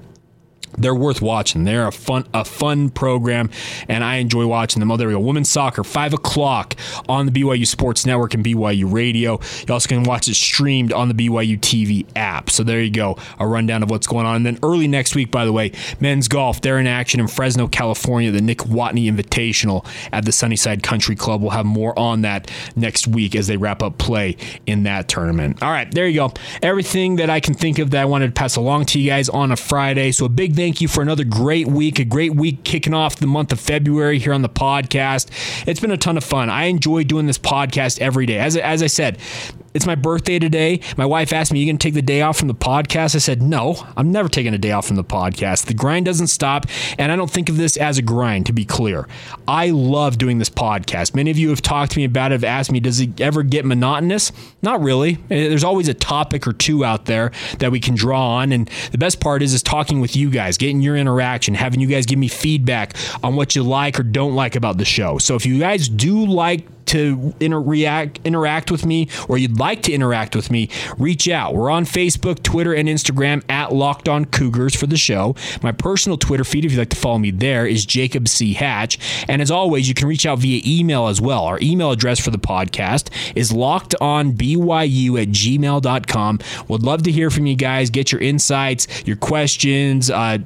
they're 0.76 0.94
worth 0.94 1.22
watching. 1.22 1.64
They're 1.64 1.86
a 1.86 1.92
fun 1.92 2.26
a 2.34 2.44
fun 2.44 2.90
program, 2.90 3.50
and 3.88 4.04
I 4.04 4.16
enjoy 4.16 4.46
watching 4.46 4.80
them. 4.80 4.90
Oh, 4.90 4.96
there 4.96 5.08
we 5.08 5.14
go. 5.14 5.20
Women's 5.20 5.50
soccer, 5.50 5.84
five 5.84 6.12
o'clock 6.12 6.74
on 7.08 7.26
the 7.26 7.32
BYU 7.32 7.66
Sports 7.66 8.04
Network 8.06 8.34
and 8.34 8.44
BYU 8.44 8.92
Radio. 8.92 9.40
You 9.66 9.74
also 9.74 9.88
can 9.88 10.02
watch 10.04 10.28
it 10.28 10.34
streamed 10.34 10.92
on 10.92 11.08
the 11.08 11.14
BYU 11.14 11.58
TV 11.58 12.06
app. 12.16 12.50
So 12.50 12.62
there 12.62 12.80
you 12.80 12.90
go, 12.90 13.16
a 13.38 13.46
rundown 13.46 13.82
of 13.82 13.90
what's 13.90 14.06
going 14.06 14.26
on. 14.26 14.36
And 14.36 14.46
then 14.46 14.58
early 14.62 14.88
next 14.88 15.14
week, 15.14 15.30
by 15.30 15.44
the 15.44 15.52
way, 15.52 15.72
men's 16.00 16.28
golf. 16.28 16.60
They're 16.60 16.78
in 16.78 16.86
action 16.86 17.20
in 17.20 17.28
Fresno, 17.28 17.68
California, 17.68 18.30
the 18.30 18.40
Nick 18.40 18.58
Watney 18.58 19.10
Invitational 19.10 19.86
at 20.12 20.24
the 20.24 20.32
Sunnyside 20.32 20.82
Country 20.82 21.16
Club. 21.16 21.40
We'll 21.40 21.50
have 21.50 21.66
more 21.66 21.98
on 21.98 22.22
that 22.22 22.50
next 22.76 23.06
week 23.06 23.34
as 23.34 23.46
they 23.46 23.56
wrap 23.56 23.82
up 23.82 23.98
play 23.98 24.36
in 24.66 24.84
that 24.84 25.08
tournament. 25.08 25.62
All 25.62 25.70
right, 25.70 25.90
there 25.92 26.06
you 26.06 26.14
go. 26.20 26.32
Everything 26.62 27.16
that 27.16 27.30
I 27.30 27.40
can 27.40 27.54
think 27.54 27.78
of 27.78 27.90
that 27.90 28.02
I 28.02 28.04
wanted 28.04 28.28
to 28.28 28.32
pass 28.32 28.56
along 28.56 28.86
to 28.86 29.00
you 29.00 29.10
guys 29.10 29.28
on 29.28 29.52
a 29.52 29.56
Friday. 29.56 30.12
So 30.12 30.26
a 30.26 30.28
big 30.28 30.54
thank 30.58 30.80
you 30.80 30.88
for 30.88 31.02
another 31.02 31.22
great 31.22 31.68
week, 31.68 32.00
a 32.00 32.04
great 32.04 32.34
week 32.34 32.64
kicking 32.64 32.92
off 32.92 33.14
the 33.14 33.28
month 33.28 33.52
of 33.52 33.60
February 33.60 34.18
here 34.18 34.32
on 34.32 34.42
the 34.42 34.48
podcast. 34.48 35.30
It's 35.68 35.78
been 35.78 35.92
a 35.92 35.96
ton 35.96 36.16
of 36.16 36.24
fun. 36.24 36.50
I 36.50 36.64
enjoy 36.64 37.04
doing 37.04 37.26
this 37.26 37.38
podcast 37.38 38.00
every 38.00 38.26
day. 38.26 38.40
As, 38.40 38.56
as 38.56 38.82
I 38.82 38.88
said, 38.88 39.18
it's 39.78 39.86
my 39.86 39.94
birthday 39.94 40.40
today. 40.40 40.80
My 40.96 41.06
wife 41.06 41.32
asked 41.32 41.52
me, 41.52 41.60
You 41.60 41.66
going 41.66 41.78
to 41.78 41.82
take 41.82 41.94
the 41.94 42.02
day 42.02 42.20
off 42.20 42.36
from 42.36 42.48
the 42.48 42.54
podcast? 42.54 43.14
I 43.14 43.18
said, 43.18 43.40
No, 43.40 43.76
I'm 43.96 44.10
never 44.10 44.28
taking 44.28 44.52
a 44.52 44.58
day 44.58 44.72
off 44.72 44.88
from 44.88 44.96
the 44.96 45.04
podcast. 45.04 45.66
The 45.66 45.74
grind 45.74 46.04
doesn't 46.04 46.26
stop. 46.26 46.66
And 46.98 47.12
I 47.12 47.16
don't 47.16 47.30
think 47.30 47.48
of 47.48 47.56
this 47.56 47.76
as 47.76 47.96
a 47.96 48.02
grind, 48.02 48.46
to 48.46 48.52
be 48.52 48.64
clear. 48.64 49.06
I 49.46 49.70
love 49.70 50.18
doing 50.18 50.38
this 50.38 50.50
podcast. 50.50 51.14
Many 51.14 51.30
of 51.30 51.38
you 51.38 51.50
have 51.50 51.62
talked 51.62 51.92
to 51.92 51.98
me 51.98 52.04
about 52.04 52.32
it, 52.32 52.34
have 52.34 52.44
asked 52.44 52.72
me, 52.72 52.80
Does 52.80 52.98
it 52.98 53.20
ever 53.20 53.44
get 53.44 53.64
monotonous? 53.64 54.32
Not 54.62 54.80
really. 54.80 55.14
Eh, 55.30 55.48
there's 55.48 55.62
always 55.62 55.86
a 55.86 55.94
topic 55.94 56.48
or 56.48 56.52
two 56.52 56.84
out 56.84 57.04
there 57.04 57.30
that 57.60 57.70
we 57.70 57.78
can 57.78 57.94
draw 57.94 58.36
on. 58.38 58.50
And 58.50 58.68
the 58.90 58.98
best 58.98 59.20
part 59.20 59.42
is, 59.42 59.54
is 59.54 59.62
talking 59.62 60.00
with 60.00 60.16
you 60.16 60.28
guys, 60.28 60.58
getting 60.58 60.80
your 60.80 60.96
interaction, 60.96 61.54
having 61.54 61.78
you 61.78 61.86
guys 61.86 62.04
give 62.04 62.18
me 62.18 62.26
feedback 62.26 62.96
on 63.22 63.36
what 63.36 63.54
you 63.54 63.62
like 63.62 64.00
or 64.00 64.02
don't 64.02 64.34
like 64.34 64.56
about 64.56 64.76
the 64.76 64.84
show. 64.84 65.18
So 65.18 65.36
if 65.36 65.46
you 65.46 65.60
guys 65.60 65.88
do 65.88 66.26
like 66.26 66.66
to 66.88 67.34
interact 67.40 68.20
interact 68.24 68.70
with 68.70 68.84
me 68.84 69.08
or 69.28 69.38
you'd 69.38 69.58
like 69.58 69.82
to 69.82 69.92
interact 69.92 70.34
with 70.34 70.50
me, 70.50 70.68
reach 70.98 71.28
out. 71.28 71.54
We're 71.54 71.70
on 71.70 71.84
Facebook, 71.84 72.42
Twitter, 72.42 72.74
and 72.74 72.88
Instagram 72.88 73.42
at 73.48 73.72
Locked 73.72 74.08
On 74.08 74.24
Cougars 74.24 74.74
for 74.74 74.86
the 74.86 74.96
show. 74.96 75.34
My 75.62 75.72
personal 75.72 76.18
Twitter 76.18 76.44
feed, 76.44 76.64
if 76.64 76.72
you'd 76.72 76.78
like 76.78 76.90
to 76.90 76.96
follow 76.96 77.18
me 77.18 77.30
there, 77.30 77.66
is 77.66 77.84
Jacob 77.84 78.28
C. 78.28 78.54
Hatch. 78.54 79.24
And 79.28 79.40
as 79.40 79.50
always, 79.50 79.88
you 79.88 79.94
can 79.94 80.08
reach 80.08 80.26
out 80.26 80.38
via 80.38 80.60
email 80.66 81.06
as 81.06 81.20
well. 81.20 81.44
Our 81.44 81.58
email 81.60 81.90
address 81.90 82.20
for 82.20 82.30
the 82.30 82.38
podcast 82.38 83.10
is 83.36 83.52
lockedonbyu 83.52 85.22
at 85.22 85.28
gmail.com. 85.28 86.38
Would 86.68 86.82
love 86.82 87.02
to 87.04 87.12
hear 87.12 87.30
from 87.30 87.46
you 87.46 87.56
guys, 87.56 87.90
get 87.90 88.12
your 88.12 88.20
insights, 88.20 89.06
your 89.06 89.16
questions, 89.16 90.10
uh, 90.10 90.38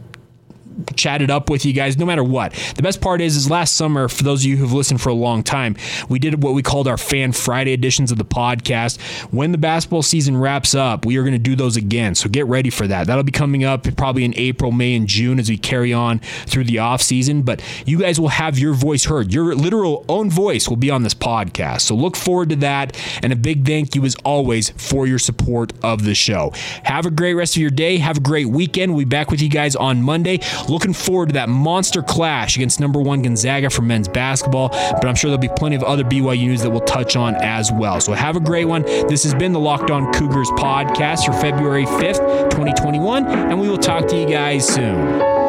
chatted 0.96 1.30
up 1.30 1.50
with 1.50 1.64
you 1.64 1.72
guys 1.72 1.98
no 1.98 2.06
matter 2.06 2.24
what. 2.24 2.52
The 2.76 2.82
best 2.82 3.00
part 3.00 3.20
is 3.20 3.36
is 3.36 3.50
last 3.50 3.74
summer 3.74 4.08
for 4.08 4.22
those 4.22 4.42
of 4.42 4.46
you 4.46 4.56
who've 4.56 4.72
listened 4.72 5.00
for 5.00 5.08
a 5.08 5.14
long 5.14 5.42
time, 5.42 5.76
we 6.08 6.18
did 6.18 6.42
what 6.42 6.54
we 6.54 6.62
called 6.62 6.88
our 6.88 6.98
Fan 6.98 7.32
Friday 7.32 7.72
editions 7.72 8.10
of 8.10 8.18
the 8.18 8.24
podcast. 8.24 9.00
When 9.32 9.52
the 9.52 9.58
basketball 9.58 10.02
season 10.02 10.36
wraps 10.36 10.74
up, 10.74 11.06
we 11.06 11.16
are 11.16 11.22
going 11.22 11.32
to 11.32 11.38
do 11.38 11.56
those 11.56 11.76
again. 11.76 12.14
So 12.14 12.28
get 12.28 12.46
ready 12.46 12.70
for 12.70 12.86
that. 12.86 13.06
That'll 13.06 13.22
be 13.22 13.32
coming 13.32 13.64
up 13.64 13.86
probably 13.96 14.24
in 14.24 14.34
April, 14.36 14.72
May 14.72 14.94
and 14.94 15.06
June 15.06 15.38
as 15.38 15.48
we 15.48 15.58
carry 15.58 15.92
on 15.92 16.18
through 16.18 16.64
the 16.64 16.78
off 16.78 17.02
season, 17.02 17.42
but 17.42 17.62
you 17.86 17.98
guys 17.98 18.20
will 18.20 18.28
have 18.28 18.58
your 18.58 18.74
voice 18.74 19.04
heard. 19.04 19.32
Your 19.32 19.54
literal 19.54 20.04
own 20.08 20.30
voice 20.30 20.68
will 20.68 20.76
be 20.76 20.90
on 20.90 21.02
this 21.02 21.14
podcast. 21.14 21.82
So 21.82 21.94
look 21.94 22.16
forward 22.16 22.50
to 22.50 22.56
that 22.56 22.96
and 23.22 23.32
a 23.32 23.36
big 23.36 23.66
thank 23.66 23.94
you 23.94 24.04
as 24.04 24.14
always 24.24 24.70
for 24.70 25.06
your 25.06 25.18
support 25.18 25.72
of 25.82 26.04
the 26.04 26.14
show. 26.14 26.52
Have 26.84 27.06
a 27.06 27.10
great 27.10 27.34
rest 27.34 27.56
of 27.56 27.62
your 27.62 27.70
day. 27.70 27.98
Have 27.98 28.18
a 28.18 28.20
great 28.20 28.48
weekend. 28.48 28.92
We'll 28.92 29.00
be 29.00 29.08
back 29.08 29.30
with 29.30 29.40
you 29.42 29.48
guys 29.48 29.76
on 29.76 30.02
Monday. 30.02 30.40
Looking 30.68 30.92
forward 30.92 31.30
to 31.30 31.32
that 31.34 31.48
monster 31.48 32.02
clash 32.02 32.56
against 32.56 32.80
number 32.80 33.00
one 33.00 33.22
Gonzaga 33.22 33.70
for 33.70 33.82
men's 33.82 34.08
basketball, 34.08 34.68
but 34.68 35.06
I'm 35.06 35.14
sure 35.14 35.28
there'll 35.28 35.40
be 35.40 35.48
plenty 35.56 35.76
of 35.76 35.82
other 35.82 36.04
BYU 36.04 36.52
news 36.52 36.62
that 36.62 36.70
we'll 36.70 36.80
touch 36.80 37.16
on 37.16 37.34
as 37.36 37.72
well. 37.72 38.00
So 38.00 38.12
have 38.12 38.36
a 38.36 38.40
great 38.40 38.66
one. 38.66 38.82
This 38.82 39.22
has 39.24 39.34
been 39.34 39.52
the 39.52 39.60
Locked 39.60 39.90
On 39.90 40.12
Cougars 40.12 40.50
podcast 40.50 41.26
for 41.26 41.32
February 41.32 41.86
5th, 41.86 42.50
2021, 42.50 43.26
and 43.26 43.60
we 43.60 43.68
will 43.68 43.78
talk 43.78 44.06
to 44.08 44.18
you 44.18 44.26
guys 44.26 44.66
soon. 44.66 45.41